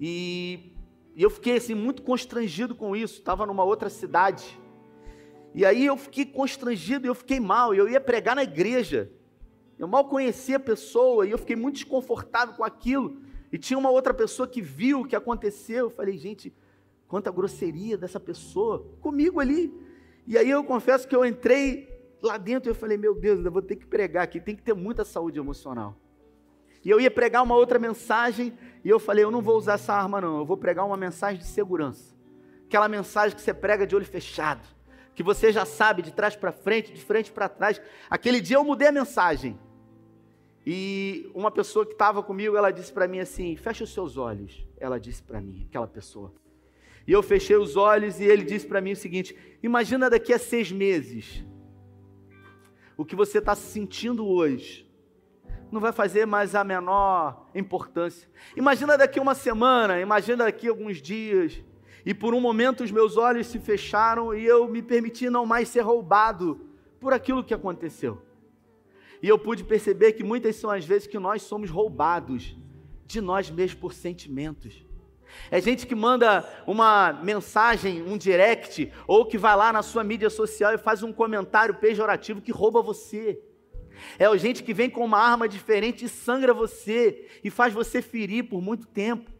E, 0.00 0.72
e 1.14 1.22
eu 1.22 1.28
fiquei 1.28 1.58
assim 1.58 1.74
muito 1.74 2.00
constrangido 2.00 2.74
com 2.74 2.96
isso. 2.96 3.18
Estava 3.18 3.44
numa 3.44 3.64
outra 3.64 3.90
cidade 3.90 4.58
e 5.54 5.66
aí 5.66 5.84
eu 5.84 5.98
fiquei 5.98 6.24
constrangido, 6.24 7.06
eu 7.06 7.14
fiquei 7.14 7.38
mal. 7.38 7.74
Eu 7.74 7.86
ia 7.86 8.00
pregar 8.00 8.34
na 8.34 8.44
igreja. 8.44 9.12
Eu 9.78 9.86
mal 9.86 10.06
conhecia 10.06 10.56
a 10.56 10.60
pessoa 10.60 11.26
e 11.26 11.32
eu 11.32 11.36
fiquei 11.36 11.54
muito 11.54 11.74
desconfortável 11.74 12.54
com 12.54 12.64
aquilo. 12.64 13.30
E 13.52 13.58
tinha 13.58 13.78
uma 13.78 13.90
outra 13.90 14.14
pessoa 14.14 14.48
que 14.48 14.62
viu 14.62 15.02
o 15.02 15.06
que 15.06 15.14
aconteceu. 15.14 15.86
Eu 15.86 15.90
falei, 15.90 16.16
gente, 16.16 16.52
quanta 17.06 17.30
grosseria 17.30 17.98
dessa 17.98 18.18
pessoa 18.18 18.86
comigo 19.02 19.38
ali. 19.38 19.70
E 20.26 20.38
aí 20.38 20.48
eu 20.48 20.64
confesso 20.64 21.06
que 21.06 21.14
eu 21.14 21.26
entrei 21.26 21.92
lá 22.22 22.38
dentro 22.38 22.70
e 22.70 22.72
eu 22.72 22.74
falei, 22.74 22.96
meu 22.96 23.14
Deus, 23.14 23.44
eu 23.44 23.52
vou 23.52 23.60
ter 23.60 23.76
que 23.76 23.84
pregar 23.84 24.24
aqui, 24.24 24.40
tem 24.40 24.56
que 24.56 24.62
ter 24.62 24.72
muita 24.72 25.04
saúde 25.04 25.38
emocional. 25.38 25.94
E 26.82 26.88
eu 26.88 26.98
ia 26.98 27.10
pregar 27.10 27.42
uma 27.42 27.54
outra 27.54 27.78
mensagem 27.78 28.56
e 28.82 28.88
eu 28.88 28.98
falei, 28.98 29.24
eu 29.24 29.30
não 29.30 29.42
vou 29.42 29.56
usar 29.56 29.74
essa 29.74 29.92
arma 29.92 30.20
não, 30.20 30.38
eu 30.38 30.46
vou 30.46 30.56
pregar 30.56 30.86
uma 30.86 30.96
mensagem 30.96 31.38
de 31.38 31.46
segurança. 31.46 32.14
Aquela 32.66 32.88
mensagem 32.88 33.36
que 33.36 33.42
você 33.42 33.52
prega 33.52 33.86
de 33.86 33.94
olho 33.94 34.06
fechado. 34.06 34.66
que 35.14 35.22
você 35.22 35.52
já 35.52 35.66
sabe 35.66 36.00
de 36.00 36.10
trás 36.10 36.34
para 36.34 36.52
frente, 36.52 36.92
de 36.92 37.04
frente 37.04 37.30
para 37.30 37.48
trás. 37.48 37.80
Aquele 38.08 38.40
dia 38.40 38.56
eu 38.56 38.64
mudei 38.64 38.88
a 38.88 38.92
mensagem. 38.92 39.58
E 40.64 41.30
uma 41.34 41.50
pessoa 41.50 41.84
que 41.84 41.92
estava 41.92 42.22
comigo, 42.22 42.56
ela 42.56 42.70
disse 42.70 42.92
para 42.92 43.08
mim 43.08 43.18
assim: 43.18 43.56
"Feche 43.56 43.82
os 43.82 43.92
seus 43.92 44.16
olhos". 44.16 44.66
Ela 44.78 44.98
disse 44.98 45.22
para 45.22 45.40
mim, 45.40 45.66
aquela 45.68 45.86
pessoa. 45.86 46.32
E 47.06 47.12
eu 47.12 47.22
fechei 47.22 47.56
os 47.56 47.76
olhos 47.76 48.20
e 48.20 48.24
ele 48.24 48.44
disse 48.44 48.66
para 48.66 48.80
mim 48.80 48.92
o 48.92 48.96
seguinte: 48.96 49.36
Imagina 49.62 50.08
daqui 50.08 50.32
a 50.32 50.38
seis 50.38 50.70
meses 50.70 51.44
o 52.96 53.04
que 53.04 53.16
você 53.16 53.38
está 53.38 53.54
sentindo 53.54 54.26
hoje. 54.26 54.88
Não 55.70 55.80
vai 55.80 55.92
fazer 55.92 56.26
mais 56.26 56.54
a 56.54 56.62
menor 56.62 57.48
importância. 57.54 58.28
Imagina 58.56 58.96
daqui 58.96 59.18
uma 59.18 59.34
semana, 59.34 60.00
imagina 60.00 60.44
daqui 60.44 60.68
alguns 60.68 61.00
dias. 61.00 61.62
E 62.04 62.12
por 62.12 62.34
um 62.34 62.40
momento 62.40 62.84
os 62.84 62.90
meus 62.90 63.16
olhos 63.16 63.46
se 63.46 63.58
fecharam 63.58 64.34
e 64.34 64.44
eu 64.44 64.68
me 64.68 64.82
permiti 64.82 65.30
não 65.30 65.46
mais 65.46 65.68
ser 65.68 65.80
roubado 65.80 66.60
por 67.00 67.12
aquilo 67.12 67.42
que 67.42 67.54
aconteceu. 67.54 68.20
E 69.22 69.28
eu 69.28 69.38
pude 69.38 69.62
perceber 69.62 70.12
que 70.12 70.24
muitas 70.24 70.56
são 70.56 70.68
as 70.68 70.84
vezes 70.84 71.06
que 71.06 71.18
nós 71.18 71.42
somos 71.42 71.70
roubados 71.70 72.56
de 73.06 73.20
nós 73.20 73.48
mesmos 73.48 73.78
por 73.78 73.92
sentimentos. 73.94 74.84
É 75.50 75.60
gente 75.60 75.86
que 75.86 75.94
manda 75.94 76.46
uma 76.66 77.12
mensagem, 77.12 78.02
um 78.02 78.18
direct, 78.18 78.92
ou 79.06 79.24
que 79.24 79.38
vai 79.38 79.56
lá 79.56 79.72
na 79.72 79.82
sua 79.82 80.02
mídia 80.02 80.28
social 80.28 80.74
e 80.74 80.78
faz 80.78 81.02
um 81.02 81.12
comentário 81.12 81.76
pejorativo 81.76 82.40
que 82.40 82.50
rouba 82.50 82.82
você. 82.82 83.40
É 84.18 84.36
gente 84.36 84.62
que 84.62 84.74
vem 84.74 84.90
com 84.90 85.04
uma 85.04 85.18
arma 85.18 85.48
diferente 85.48 86.04
e 86.04 86.08
sangra 86.08 86.52
você 86.52 87.28
e 87.44 87.50
faz 87.50 87.72
você 87.72 88.02
ferir 88.02 88.48
por 88.48 88.60
muito 88.60 88.86
tempo. 88.86 89.30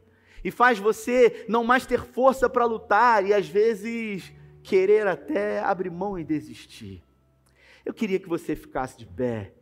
E 0.44 0.50
faz 0.50 0.78
você 0.78 1.44
não 1.48 1.64
mais 1.64 1.86
ter 1.86 2.00
força 2.00 2.48
para 2.48 2.64
lutar 2.64 3.26
e 3.26 3.34
às 3.34 3.48
vezes 3.48 4.32
querer 4.62 5.06
até 5.06 5.60
abrir 5.60 5.90
mão 5.90 6.18
e 6.18 6.24
desistir. 6.24 7.02
Eu 7.84 7.92
queria 7.92 8.18
que 8.18 8.28
você 8.28 8.54
ficasse 8.54 8.96
de 8.96 9.06
pé. 9.06 9.52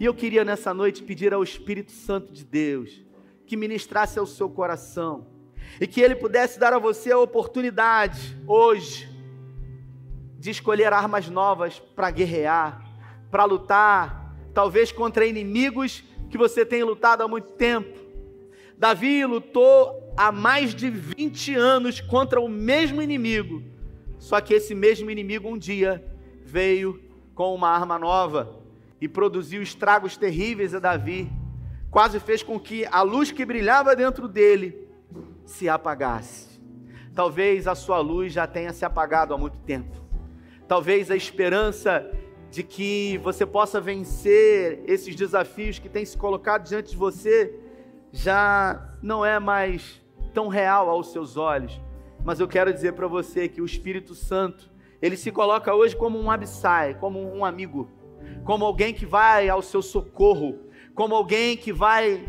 E 0.00 0.06
eu 0.06 0.14
queria 0.14 0.46
nessa 0.46 0.72
noite 0.72 1.02
pedir 1.02 1.34
ao 1.34 1.42
Espírito 1.42 1.92
Santo 1.92 2.32
de 2.32 2.42
Deus 2.42 3.04
que 3.44 3.54
ministrasse 3.54 4.18
ao 4.18 4.24
seu 4.24 4.48
coração 4.48 5.26
e 5.78 5.86
que 5.86 6.00
Ele 6.00 6.16
pudesse 6.16 6.58
dar 6.58 6.72
a 6.72 6.78
você 6.78 7.12
a 7.12 7.18
oportunidade, 7.18 8.34
hoje, 8.46 9.10
de 10.38 10.48
escolher 10.48 10.90
armas 10.94 11.28
novas 11.28 11.78
para 11.78 12.10
guerrear, 12.10 12.82
para 13.30 13.44
lutar, 13.44 14.34
talvez 14.54 14.90
contra 14.90 15.26
inimigos 15.26 16.02
que 16.30 16.38
você 16.38 16.64
tem 16.64 16.82
lutado 16.82 17.22
há 17.22 17.28
muito 17.28 17.48
tempo. 17.48 18.00
Davi 18.78 19.22
lutou 19.26 20.14
há 20.16 20.32
mais 20.32 20.74
de 20.74 20.88
20 20.88 21.54
anos 21.56 22.00
contra 22.00 22.40
o 22.40 22.48
mesmo 22.48 23.02
inimigo, 23.02 23.62
só 24.18 24.40
que 24.40 24.54
esse 24.54 24.74
mesmo 24.74 25.10
inimigo 25.10 25.46
um 25.46 25.58
dia 25.58 26.02
veio 26.42 26.98
com 27.34 27.54
uma 27.54 27.68
arma 27.68 27.98
nova 27.98 28.59
e 29.00 29.08
produziu 29.08 29.62
estragos 29.62 30.16
terríveis 30.16 30.74
a 30.74 30.78
Davi, 30.78 31.30
quase 31.90 32.20
fez 32.20 32.42
com 32.42 32.58
que 32.58 32.84
a 32.86 33.02
luz 33.02 33.32
que 33.32 33.44
brilhava 33.44 33.96
dentro 33.96 34.28
dele 34.28 34.88
se 35.44 35.68
apagasse. 35.68 36.60
Talvez 37.14 37.66
a 37.66 37.74
sua 37.74 37.98
luz 37.98 38.32
já 38.32 38.46
tenha 38.46 38.72
se 38.72 38.84
apagado 38.84 39.34
há 39.34 39.38
muito 39.38 39.58
tempo. 39.58 39.96
Talvez 40.68 41.10
a 41.10 41.16
esperança 41.16 42.08
de 42.50 42.62
que 42.62 43.18
você 43.18 43.46
possa 43.46 43.80
vencer 43.80 44.82
esses 44.86 45.14
desafios 45.14 45.78
que 45.78 45.88
têm 45.88 46.04
se 46.04 46.16
colocado 46.16 46.68
diante 46.68 46.90
de 46.90 46.96
você 46.96 47.54
já 48.12 48.96
não 49.02 49.24
é 49.24 49.38
mais 49.38 50.00
tão 50.34 50.48
real 50.48 50.88
aos 50.88 51.12
seus 51.12 51.36
olhos. 51.36 51.80
Mas 52.24 52.40
eu 52.40 52.48
quero 52.48 52.72
dizer 52.72 52.92
para 52.92 53.06
você 53.06 53.48
que 53.48 53.62
o 53.62 53.64
Espírito 53.64 54.14
Santo, 54.14 54.70
ele 55.00 55.16
se 55.16 55.30
coloca 55.30 55.74
hoje 55.74 55.96
como 55.96 56.18
um 56.20 56.30
abissai, 56.30 56.94
como 56.94 57.20
um 57.20 57.44
amigo, 57.44 57.88
como 58.44 58.64
alguém 58.64 58.92
que 58.92 59.06
vai 59.06 59.48
ao 59.48 59.62
seu 59.62 59.82
socorro, 59.82 60.58
como 60.94 61.14
alguém 61.14 61.56
que 61.56 61.72
vai 61.72 62.24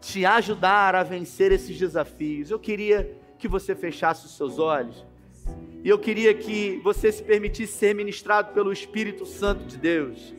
te 0.00 0.26
ajudar 0.26 0.94
a 0.94 1.02
vencer 1.02 1.52
esses 1.52 1.78
desafios. 1.78 2.50
Eu 2.50 2.58
queria 2.58 3.16
que 3.38 3.48
você 3.48 3.74
fechasse 3.74 4.26
os 4.26 4.36
seus 4.36 4.58
olhos. 4.58 5.06
E 5.84 5.88
eu 5.88 5.98
queria 5.98 6.32
que 6.32 6.80
você 6.84 7.10
se 7.10 7.22
permitisse 7.22 7.72
ser 7.72 7.94
ministrado 7.94 8.52
pelo 8.52 8.72
Espírito 8.72 9.26
Santo 9.26 9.64
de 9.64 9.76
Deus. 9.76 10.32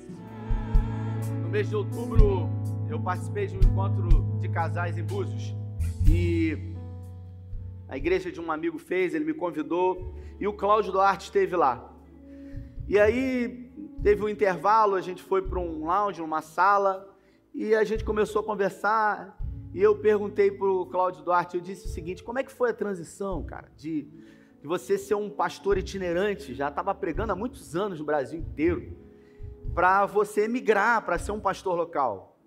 No 1.41 1.49
mês 1.49 1.69
de 1.69 1.75
outubro, 1.75 2.49
eu 2.89 2.99
participei 2.99 3.47
de 3.47 3.55
um 3.55 3.59
encontro 3.59 4.39
de 4.39 4.47
casais 4.47 4.97
em 4.97 5.03
Búzios. 5.03 5.53
E 6.09 6.57
a 7.89 7.97
igreja 7.97 8.31
de 8.31 8.39
um 8.39 8.51
amigo 8.51 8.77
fez, 8.77 9.13
ele 9.13 9.25
me 9.25 9.33
convidou. 9.33 10.13
E 10.39 10.47
o 10.47 10.53
Cláudio 10.53 10.91
Duarte 10.91 11.25
esteve 11.25 11.55
lá. 11.55 11.93
E 12.87 12.99
aí, 12.99 13.71
teve 14.03 14.21
um 14.21 14.27
intervalo, 14.27 14.95
a 14.95 15.01
gente 15.01 15.23
foi 15.23 15.41
para 15.41 15.57
um 15.57 15.85
lounge, 15.85 16.21
uma 16.21 16.41
sala. 16.41 17.09
E 17.53 17.73
a 17.73 17.85
gente 17.85 18.03
começou 18.03 18.41
a 18.41 18.45
conversar. 18.45 19.39
E 19.73 19.81
eu 19.81 19.97
perguntei 19.97 20.51
para 20.51 20.67
o 20.67 20.85
Cláudio 20.85 21.23
Duarte, 21.23 21.55
eu 21.55 21.61
disse 21.61 21.85
o 21.85 21.89
seguinte, 21.89 22.21
como 22.21 22.37
é 22.37 22.43
que 22.43 22.51
foi 22.51 22.69
a 22.69 22.73
transição, 22.73 23.43
cara, 23.43 23.71
de, 23.75 24.03
de 24.61 24.67
você 24.67 24.99
ser 24.99 25.15
um 25.15 25.29
pastor 25.31 25.79
itinerante, 25.79 26.53
já 26.53 26.67
estava 26.67 26.93
pregando 26.93 27.31
há 27.31 27.35
muitos 27.35 27.75
anos 27.75 27.97
no 27.97 28.05
Brasil 28.05 28.39
inteiro, 28.39 28.95
para 29.73 30.05
você 30.05 30.47
migrar 30.47 31.03
para 31.03 31.17
ser 31.17 31.31
um 31.31 31.39
pastor 31.39 31.75
local? 31.75 32.37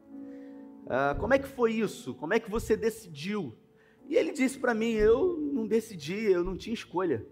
Uh, 0.84 1.18
como 1.18 1.34
é 1.34 1.38
que 1.38 1.48
foi 1.48 1.72
isso? 1.72 2.14
Como 2.14 2.32
é 2.32 2.38
que 2.38 2.48
você 2.48 2.76
decidiu? 2.76 3.56
E 4.06 4.14
ele 4.14 4.30
disse 4.30 4.56
para 4.56 4.72
mim, 4.72 4.92
eu 4.92 5.36
não 5.52 5.66
decidi, 5.66 6.30
eu 6.30 6.44
não 6.44 6.56
tinha 6.56 6.74
escolha. 6.74 7.26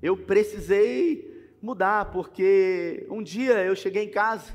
Eu 0.00 0.16
precisei 0.16 1.35
mudar, 1.66 2.12
porque 2.12 3.04
um 3.10 3.20
dia 3.20 3.64
eu 3.64 3.74
cheguei 3.74 4.04
em 4.04 4.10
casa 4.10 4.54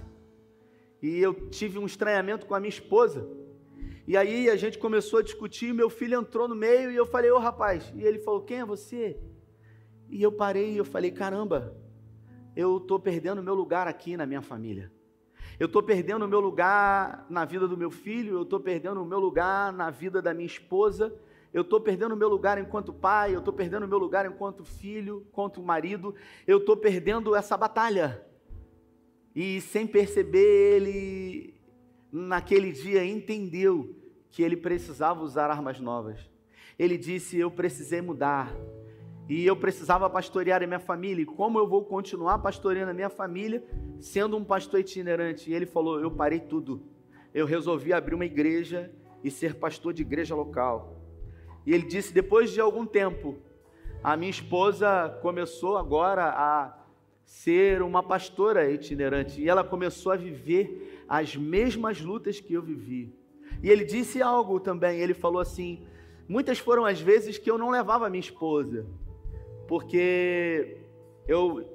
e 1.01 1.19
eu 1.19 1.33
tive 1.49 1.77
um 1.77 1.85
estranhamento 1.85 2.45
com 2.45 2.55
a 2.55 2.59
minha 2.59 2.69
esposa. 2.69 3.27
E 4.07 4.15
aí 4.15 4.49
a 4.49 4.55
gente 4.55 4.77
começou 4.77 5.19
a 5.19 5.21
discutir, 5.21 5.73
meu 5.73 5.89
filho 5.89 6.17
entrou 6.17 6.47
no 6.47 6.55
meio 6.55 6.89
e 6.89 6.95
eu 6.95 7.05
falei, 7.05 7.29
ô 7.29 7.37
rapaz, 7.37 7.91
e 7.95 8.01
ele 8.01 8.19
falou, 8.19 8.41
quem 8.41 8.59
é 8.59 8.65
você? 8.65 9.19
E 10.09 10.23
eu 10.23 10.31
parei 10.31 10.71
e 10.71 10.77
eu 10.77 10.85
falei, 10.85 11.11
caramba, 11.11 11.75
eu 12.55 12.77
estou 12.77 12.97
perdendo 12.97 13.43
meu 13.43 13.55
lugar 13.55 13.87
aqui 13.87 14.15
na 14.15 14.25
minha 14.25 14.41
família. 14.41 14.89
Eu 15.59 15.65
estou 15.65 15.83
perdendo 15.83 16.23
o 16.23 16.29
meu 16.29 16.39
lugar 16.39 17.25
na 17.29 17.43
vida 17.43 17.67
do 17.67 17.77
meu 17.77 17.91
filho, 17.91 18.35
eu 18.35 18.43
estou 18.43 18.59
perdendo 18.59 19.01
o 19.01 19.05
meu 19.05 19.19
lugar 19.19 19.73
na 19.73 19.89
vida 19.89 20.21
da 20.21 20.33
minha 20.33 20.47
esposa, 20.47 21.13
eu 21.53 21.63
estou 21.63 21.81
perdendo 21.81 22.13
o 22.13 22.17
meu 22.17 22.29
lugar 22.29 22.57
enquanto 22.57 22.93
pai, 22.93 23.35
eu 23.35 23.39
estou 23.39 23.53
perdendo 23.53 23.85
o 23.85 23.87
meu 23.87 23.97
lugar 23.97 24.25
enquanto 24.25 24.63
filho, 24.63 25.25
enquanto 25.27 25.61
marido, 25.61 26.15
eu 26.47 26.59
estou 26.59 26.77
perdendo 26.77 27.35
essa 27.35 27.57
batalha. 27.57 28.25
E 29.35 29.59
sem 29.61 29.85
perceber, 29.85 30.75
ele 30.75 31.61
naquele 32.11 32.71
dia 32.71 33.03
entendeu 33.05 33.95
que 34.29 34.43
ele 34.43 34.55
precisava 34.55 35.21
usar 35.21 35.49
armas 35.49 35.79
novas. 35.79 36.29
Ele 36.79 36.97
disse: 36.97 37.37
Eu 37.37 37.51
precisei 37.51 38.01
mudar. 38.01 38.53
E 39.29 39.45
eu 39.45 39.55
precisava 39.55 40.09
pastorear 40.09 40.63
a 40.63 40.67
minha 40.67 40.79
família. 40.79 41.23
E 41.23 41.25
como 41.25 41.59
eu 41.59 41.67
vou 41.67 41.85
continuar 41.85 42.39
pastoreando 42.39 42.91
a 42.91 42.93
minha 42.93 43.09
família, 43.09 43.63
sendo 43.99 44.35
um 44.35 44.43
pastor 44.43 44.79
itinerante? 44.79 45.49
E 45.49 45.53
ele 45.53 45.65
falou: 45.65 45.99
Eu 45.99 46.11
parei 46.11 46.39
tudo. 46.39 46.81
Eu 47.33 47.45
resolvi 47.45 47.93
abrir 47.93 48.15
uma 48.15 48.25
igreja 48.25 48.91
e 49.23 49.29
ser 49.29 49.55
pastor 49.55 49.93
de 49.93 50.01
igreja 50.01 50.33
local. 50.33 51.00
E 51.65 51.73
ele 51.73 51.83
disse: 51.83 52.13
Depois 52.13 52.51
de 52.51 52.61
algum 52.61 52.85
tempo, 52.85 53.37
a 54.03 54.17
minha 54.17 54.31
esposa 54.31 55.17
começou 55.21 55.77
agora 55.77 56.25
a 56.29 56.77
ser 57.23 57.81
uma 57.81 58.03
pastora 58.03 58.69
itinerante. 58.69 59.41
E 59.41 59.47
ela 59.47 59.63
começou 59.63 60.11
a 60.11 60.17
viver 60.17 61.03
as 61.07 61.35
mesmas 61.35 62.01
lutas 62.01 62.39
que 62.39 62.53
eu 62.53 62.61
vivi. 62.61 63.15
E 63.63 63.69
ele 63.69 63.85
disse 63.85 64.21
algo 64.21 64.59
também, 64.59 64.99
ele 64.99 65.13
falou 65.13 65.39
assim: 65.39 65.85
muitas 66.27 66.59
foram 66.59 66.85
as 66.85 66.99
vezes 66.99 67.37
que 67.37 67.49
eu 67.49 67.57
não 67.57 67.69
levava 67.69 68.09
minha 68.09 68.19
esposa, 68.19 68.85
porque 69.67 70.77
eu 71.27 71.69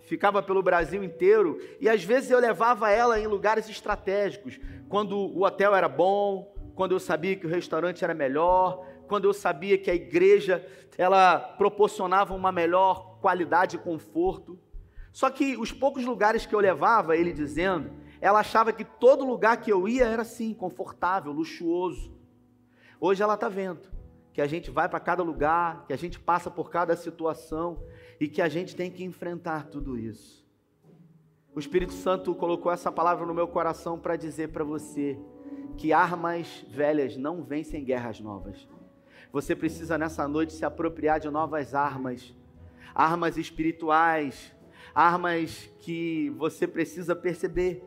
ficava 0.00 0.42
pelo 0.42 0.62
Brasil 0.62 1.02
inteiro 1.02 1.58
e 1.80 1.88
às 1.88 2.02
vezes 2.02 2.30
eu 2.30 2.40
levava 2.40 2.90
ela 2.90 3.18
em 3.20 3.26
lugares 3.26 3.68
estratégicos, 3.68 4.60
quando 4.88 5.16
o 5.16 5.44
hotel 5.44 5.74
era 5.74 5.88
bom, 5.88 6.52
quando 6.74 6.92
eu 6.92 7.00
sabia 7.00 7.36
que 7.36 7.46
o 7.46 7.50
restaurante 7.50 8.02
era 8.02 8.12
melhor, 8.12 8.84
quando 9.08 9.24
eu 9.24 9.32
sabia 9.32 9.78
que 9.78 9.90
a 9.90 9.94
igreja 9.94 10.66
ela 10.96 11.38
proporcionava 11.38 12.34
uma 12.34 12.52
melhor 12.52 13.18
qualidade 13.20 13.76
e 13.76 13.78
conforto. 13.78 14.58
Só 15.12 15.30
que 15.30 15.56
os 15.56 15.72
poucos 15.72 16.04
lugares 16.04 16.46
que 16.46 16.54
eu 16.54 16.60
levava, 16.60 17.16
ele 17.16 17.32
dizendo, 17.32 17.90
ela 18.20 18.40
achava 18.40 18.72
que 18.72 18.84
todo 18.84 19.24
lugar 19.24 19.58
que 19.58 19.72
eu 19.72 19.88
ia 19.88 20.06
era 20.06 20.22
assim, 20.22 20.54
confortável, 20.54 21.32
luxuoso. 21.32 22.12
Hoje 23.00 23.22
ela 23.22 23.34
está 23.34 23.48
vendo 23.48 23.80
que 24.32 24.40
a 24.40 24.46
gente 24.46 24.70
vai 24.70 24.88
para 24.88 25.00
cada 25.00 25.22
lugar, 25.22 25.84
que 25.86 25.92
a 25.92 25.98
gente 25.98 26.18
passa 26.18 26.50
por 26.50 26.70
cada 26.70 26.96
situação 26.96 27.82
e 28.18 28.26
que 28.28 28.40
a 28.40 28.48
gente 28.48 28.74
tem 28.74 28.90
que 28.90 29.04
enfrentar 29.04 29.66
tudo 29.66 29.98
isso. 29.98 30.42
O 31.54 31.58
Espírito 31.58 31.92
Santo 31.92 32.34
colocou 32.34 32.72
essa 32.72 32.90
palavra 32.90 33.26
no 33.26 33.34
meu 33.34 33.46
coração 33.46 33.98
para 33.98 34.16
dizer 34.16 34.48
para 34.48 34.64
você 34.64 35.18
que 35.76 35.92
armas 35.92 36.64
velhas 36.68 37.16
não 37.16 37.42
vencem 37.42 37.84
guerras 37.84 38.20
novas. 38.20 38.66
Você 39.32 39.56
precisa 39.56 39.96
nessa 39.96 40.28
noite 40.28 40.52
se 40.52 40.62
apropriar 40.62 41.18
de 41.18 41.30
novas 41.30 41.74
armas, 41.74 42.34
armas 42.94 43.38
espirituais, 43.38 44.54
armas 44.94 45.70
que 45.80 46.28
você 46.36 46.66
precisa 46.66 47.16
perceber 47.16 47.82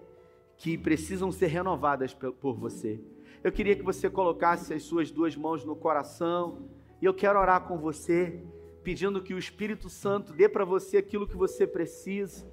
que 0.58 0.76
precisam 0.76 1.32
ser 1.32 1.48
renovadas 1.48 2.16
por 2.16 2.56
você. 2.56 3.00
Eu 3.44 3.52
queria 3.52 3.76
que 3.76 3.84
você 3.84 4.10
colocasse 4.10 4.74
as 4.74 4.82
suas 4.82 5.12
duas 5.12 5.36
mãos 5.36 5.64
no 5.64 5.76
coração 5.76 6.68
e 7.00 7.06
eu 7.06 7.14
quero 7.14 7.40
orar 7.40 7.68
com 7.68 7.78
você, 7.78 8.42
pedindo 8.84 9.22
que 9.22 9.36
o 9.36 9.38
Espírito 9.38 9.88
Santo 9.88 10.34
dê 10.34 10.50
para 10.50 10.66
você 10.66 10.98
aquilo 10.98 11.28
que 11.28 11.38
você 11.38 11.68
precisa, 11.68 12.52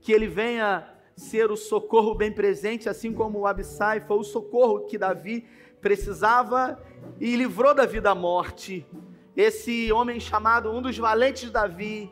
que 0.00 0.12
ele 0.12 0.28
venha 0.28 0.88
ser 1.16 1.50
o 1.50 1.56
socorro 1.56 2.14
bem 2.14 2.30
presente, 2.30 2.88
assim 2.88 3.12
como 3.12 3.40
o 3.40 3.46
Abissai 3.48 4.00
foi 4.00 4.18
o 4.18 4.22
socorro 4.22 4.86
que 4.86 4.96
Davi 4.96 5.44
precisava 5.80 6.82
e 7.20 7.36
livrou 7.36 7.74
Davi 7.74 8.00
da 8.00 8.14
morte. 8.14 8.86
Esse 9.36 9.92
homem 9.92 10.18
chamado 10.18 10.70
um 10.70 10.82
dos 10.82 10.96
valentes 10.98 11.50
Davi, 11.50 12.10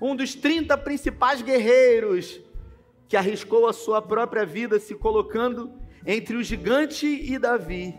um 0.00 0.14
dos 0.14 0.34
30 0.34 0.76
principais 0.78 1.42
guerreiros, 1.42 2.40
que 3.08 3.16
arriscou 3.16 3.66
a 3.66 3.72
sua 3.72 4.02
própria 4.02 4.44
vida 4.44 4.78
se 4.78 4.94
colocando 4.94 5.72
entre 6.06 6.36
o 6.36 6.42
gigante 6.42 7.06
e 7.06 7.38
Davi, 7.38 7.94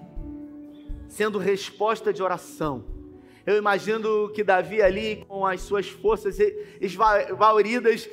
sendo 1.08 1.40
resposta 1.40 2.14
de 2.14 2.22
oração. 2.22 2.86
Eu 3.46 3.58
imagino 3.58 4.30
que 4.30 4.44
Davi 4.44 4.82
ali, 4.82 5.26
com 5.28 5.46
as 5.46 5.62
suas 5.62 5.90
forças 5.90 6.38
esvauridas, 6.80 8.08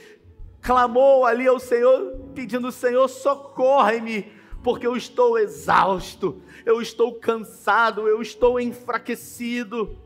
clamou 0.62 1.26
ali 1.26 1.46
ao 1.46 1.58
Senhor, 1.58 2.30
pedindo: 2.34 2.72
Senhor, 2.72 3.06
socorre-me, 3.08 4.32
porque 4.66 4.84
eu 4.84 4.96
estou 4.96 5.38
exausto, 5.38 6.42
eu 6.64 6.82
estou 6.82 7.14
cansado, 7.14 8.08
eu 8.08 8.20
estou 8.20 8.58
enfraquecido. 8.58 9.96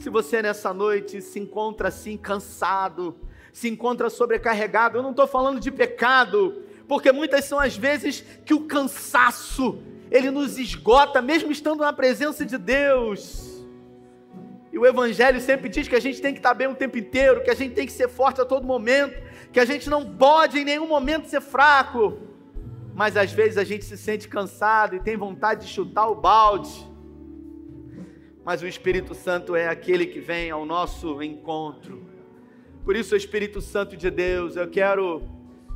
Se 0.00 0.10
você 0.10 0.42
nessa 0.42 0.74
noite 0.74 1.22
se 1.22 1.38
encontra 1.38 1.86
assim 1.86 2.16
cansado, 2.16 3.14
se 3.52 3.68
encontra 3.68 4.10
sobrecarregado, 4.10 4.98
eu 4.98 5.04
não 5.04 5.12
estou 5.12 5.28
falando 5.28 5.60
de 5.60 5.70
pecado, 5.70 6.64
porque 6.88 7.12
muitas 7.12 7.44
são 7.44 7.60
as 7.60 7.76
vezes 7.76 8.24
que 8.44 8.52
o 8.52 8.66
cansaço 8.66 9.78
ele 10.10 10.32
nos 10.32 10.58
esgota, 10.58 11.22
mesmo 11.22 11.52
estando 11.52 11.82
na 11.82 11.92
presença 11.92 12.44
de 12.44 12.58
Deus. 12.58 13.64
E 14.72 14.78
o 14.80 14.84
Evangelho 14.84 15.40
sempre 15.40 15.68
diz 15.68 15.86
que 15.86 15.94
a 15.94 16.00
gente 16.00 16.20
tem 16.20 16.32
que 16.32 16.40
estar 16.40 16.54
bem 16.54 16.66
o 16.66 16.74
tempo 16.74 16.98
inteiro, 16.98 17.44
que 17.44 17.50
a 17.50 17.54
gente 17.54 17.72
tem 17.72 17.86
que 17.86 17.92
ser 17.92 18.08
forte 18.08 18.40
a 18.40 18.44
todo 18.44 18.66
momento, 18.66 19.14
que 19.52 19.60
a 19.60 19.64
gente 19.64 19.88
não 19.88 20.04
pode 20.04 20.58
em 20.58 20.64
nenhum 20.64 20.88
momento 20.88 21.28
ser 21.28 21.40
fraco. 21.40 22.26
Mas 22.98 23.16
às 23.16 23.32
vezes 23.32 23.56
a 23.56 23.64
gente 23.64 23.84
se 23.84 23.96
sente 23.96 24.28
cansado 24.28 24.96
e 24.96 25.00
tem 25.00 25.16
vontade 25.16 25.66
de 25.66 25.72
chutar 25.72 26.06
o 26.08 26.16
balde 26.16 26.88
mas 28.48 28.62
o 28.62 28.66
Espírito 28.66 29.14
Santo 29.14 29.54
é 29.54 29.68
aquele 29.68 30.06
que 30.06 30.20
vem 30.20 30.50
ao 30.50 30.64
nosso 30.64 31.22
encontro. 31.22 32.08
Por 32.82 32.96
isso, 32.96 33.14
Espírito 33.14 33.60
Santo 33.60 33.94
de 33.94 34.10
Deus, 34.10 34.56
eu 34.56 34.66
quero 34.70 35.20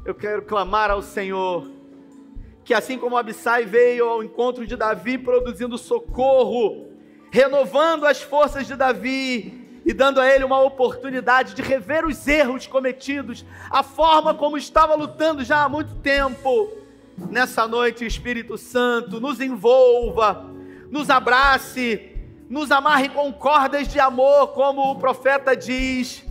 eu 0.07 0.15
quero 0.15 0.41
clamar 0.41 0.91
ao 0.91 1.03
Senhor 1.03 1.71
que 2.65 2.73
assim 2.73 2.97
como 2.97 3.19
Abissai 3.19 3.67
veio 3.67 4.09
ao 4.09 4.25
encontro 4.25 4.67
de 4.67 4.75
Davi 4.75 5.19
produzindo 5.19 5.77
socorro, 5.77 6.89
renovando 7.31 8.07
as 8.07 8.23
forças 8.23 8.67
de 8.67 8.75
Davi 8.75 9.83
e 9.85 9.93
dando 9.93 10.19
a 10.19 10.27
ele 10.27 10.43
uma 10.43 10.63
oportunidade 10.63 11.53
de 11.53 11.61
rever 11.61 12.07
os 12.07 12.27
erros 12.27 12.67
cometidos, 12.67 13.45
a 13.69 13.83
forma 13.83 14.33
como 14.33 14.57
estava 14.57 14.95
lutando 14.95 15.45
já 15.45 15.63
há 15.63 15.69
muito 15.69 15.95
tempo. 15.97 16.82
Nessa 17.17 17.69
noite, 17.69 18.07
Espírito 18.07 18.57
Santo, 18.57 19.21
nos 19.21 19.41
envolva, 19.41 20.51
nos 20.91 21.11
abrace, 21.11 22.11
nos 22.49 22.71
amarre 22.71 23.09
com 23.09 23.33
cordas 23.33 23.89
de 23.89 24.01
amor, 24.01 24.49
como 24.49 24.91
o 24.91 24.97
profeta 24.97 25.57
diz, 25.57 26.25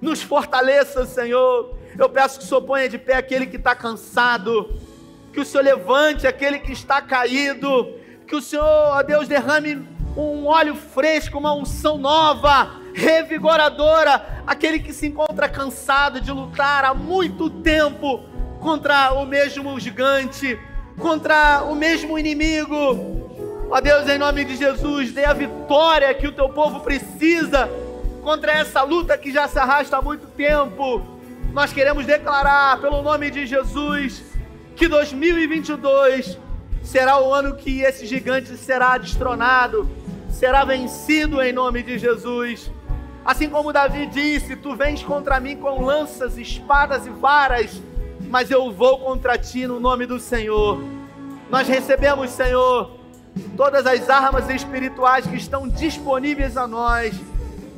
nos 0.00 0.22
fortaleça, 0.22 1.04
Senhor. 1.06 1.76
Eu 1.96 2.08
peço 2.08 2.38
que 2.38 2.44
o 2.44 2.48
Senhor 2.48 2.62
ponha 2.62 2.88
de 2.88 2.98
pé 2.98 3.16
aquele 3.16 3.46
que 3.46 3.56
está 3.56 3.74
cansado, 3.74 4.78
que 5.32 5.40
o 5.40 5.44
Senhor 5.44 5.64
levante 5.64 6.26
aquele 6.26 6.58
que 6.58 6.72
está 6.72 7.02
caído, 7.02 7.94
que 8.26 8.36
o 8.36 8.42
Senhor, 8.42 8.64
ó 8.64 9.02
Deus, 9.02 9.26
derrame 9.26 9.86
um 10.16 10.46
óleo 10.46 10.74
fresco, 10.74 11.38
uma 11.38 11.52
unção 11.52 11.98
nova, 11.98 12.80
revigoradora, 12.94 14.42
aquele 14.46 14.78
que 14.78 14.92
se 14.92 15.06
encontra 15.06 15.48
cansado 15.48 16.20
de 16.20 16.32
lutar 16.32 16.84
há 16.84 16.94
muito 16.94 17.48
tempo 17.48 18.27
contra 18.60 19.12
o 19.12 19.24
mesmo 19.24 19.78
gigante, 19.78 20.58
contra 20.98 21.62
o 21.62 21.74
mesmo 21.74 22.18
inimigo, 22.18 23.18
Ó 23.70 23.82
Deus, 23.82 24.08
em 24.08 24.16
nome 24.16 24.46
de 24.46 24.56
Jesus, 24.56 25.12
dê 25.12 25.26
a 25.26 25.34
vitória 25.34 26.14
que 26.14 26.26
o 26.26 26.32
teu 26.32 26.48
povo 26.48 26.80
precisa 26.80 27.68
contra 28.22 28.52
essa 28.52 28.82
luta 28.82 29.18
que 29.18 29.30
já 29.30 29.46
se 29.46 29.58
arrasta 29.58 29.98
há 29.98 30.00
muito 30.00 30.26
tempo. 30.28 31.02
Nós 31.52 31.70
queremos 31.70 32.06
declarar, 32.06 32.80
pelo 32.80 33.02
nome 33.02 33.30
de 33.30 33.46
Jesus, 33.46 34.24
que 34.74 34.88
2022 34.88 36.38
será 36.82 37.20
o 37.20 37.34
ano 37.34 37.56
que 37.56 37.82
esse 37.82 38.06
gigante 38.06 38.56
será 38.56 38.96
destronado, 38.96 39.86
será 40.30 40.64
vencido 40.64 41.42
em 41.42 41.52
nome 41.52 41.82
de 41.82 41.98
Jesus. 41.98 42.70
Assim 43.22 43.50
como 43.50 43.70
Davi 43.70 44.06
disse: 44.06 44.56
Tu 44.56 44.74
vens 44.74 45.02
contra 45.02 45.38
mim 45.38 45.58
com 45.58 45.84
lanças, 45.84 46.38
espadas 46.38 47.06
e 47.06 47.10
varas, 47.10 47.82
mas 48.28 48.50
eu 48.50 48.70
vou 48.72 48.98
contra 48.98 49.38
ti 49.38 49.66
no 49.66 49.80
nome 49.80 50.06
do 50.06 50.18
Senhor. 50.18 50.82
Nós 51.50 51.66
recebemos, 51.66 52.30
Senhor, 52.30 52.98
todas 53.56 53.86
as 53.86 54.08
armas 54.10 54.48
espirituais 54.50 55.26
que 55.26 55.36
estão 55.36 55.66
disponíveis 55.68 56.56
a 56.56 56.66
nós 56.66 57.14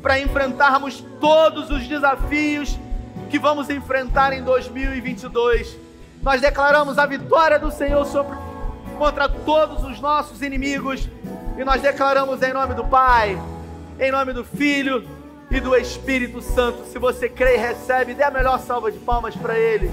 para 0.03 0.19
enfrentarmos 0.19 1.05
todos 1.21 1.71
os 1.71 1.87
desafios 1.87 2.79
que 3.29 3.39
vamos 3.39 3.71
enfrentar 3.71 4.33
em 4.33 4.43
2022. 4.43 5.77
Nós 6.23 6.41
declaramos 6.41 6.99
a 6.99 7.07
vitória 7.07 7.59
do 7.59 7.71
Senhor 7.71 8.05
sobre, 8.05 8.37
contra 8.99 9.29
todos 9.29 9.85
os 9.85 10.01
nossos 10.01 10.43
inimigos 10.43 11.09
e 11.57 11.65
nós 11.65 11.81
declaramos 11.81 12.43
em 12.43 12.53
nome 12.53 12.75
do 12.75 12.85
Pai, 12.85 13.41
em 13.99 14.11
nome 14.11 14.33
do 14.33 14.45
Filho 14.45 15.07
e 15.51 15.61
do 15.61 15.77
Espírito 15.77 16.41
Santo. 16.41 16.85
Se 16.87 16.99
você 16.99 17.29
crê 17.29 17.55
e 17.55 17.59
recebe, 17.59 18.15
dê 18.15 18.25
a 18.25 18.31
melhor 18.31 18.59
salva 18.59 18.91
de 18.91 18.99
palmas 18.99 19.37
para 19.37 19.59
Ele. 19.59 19.91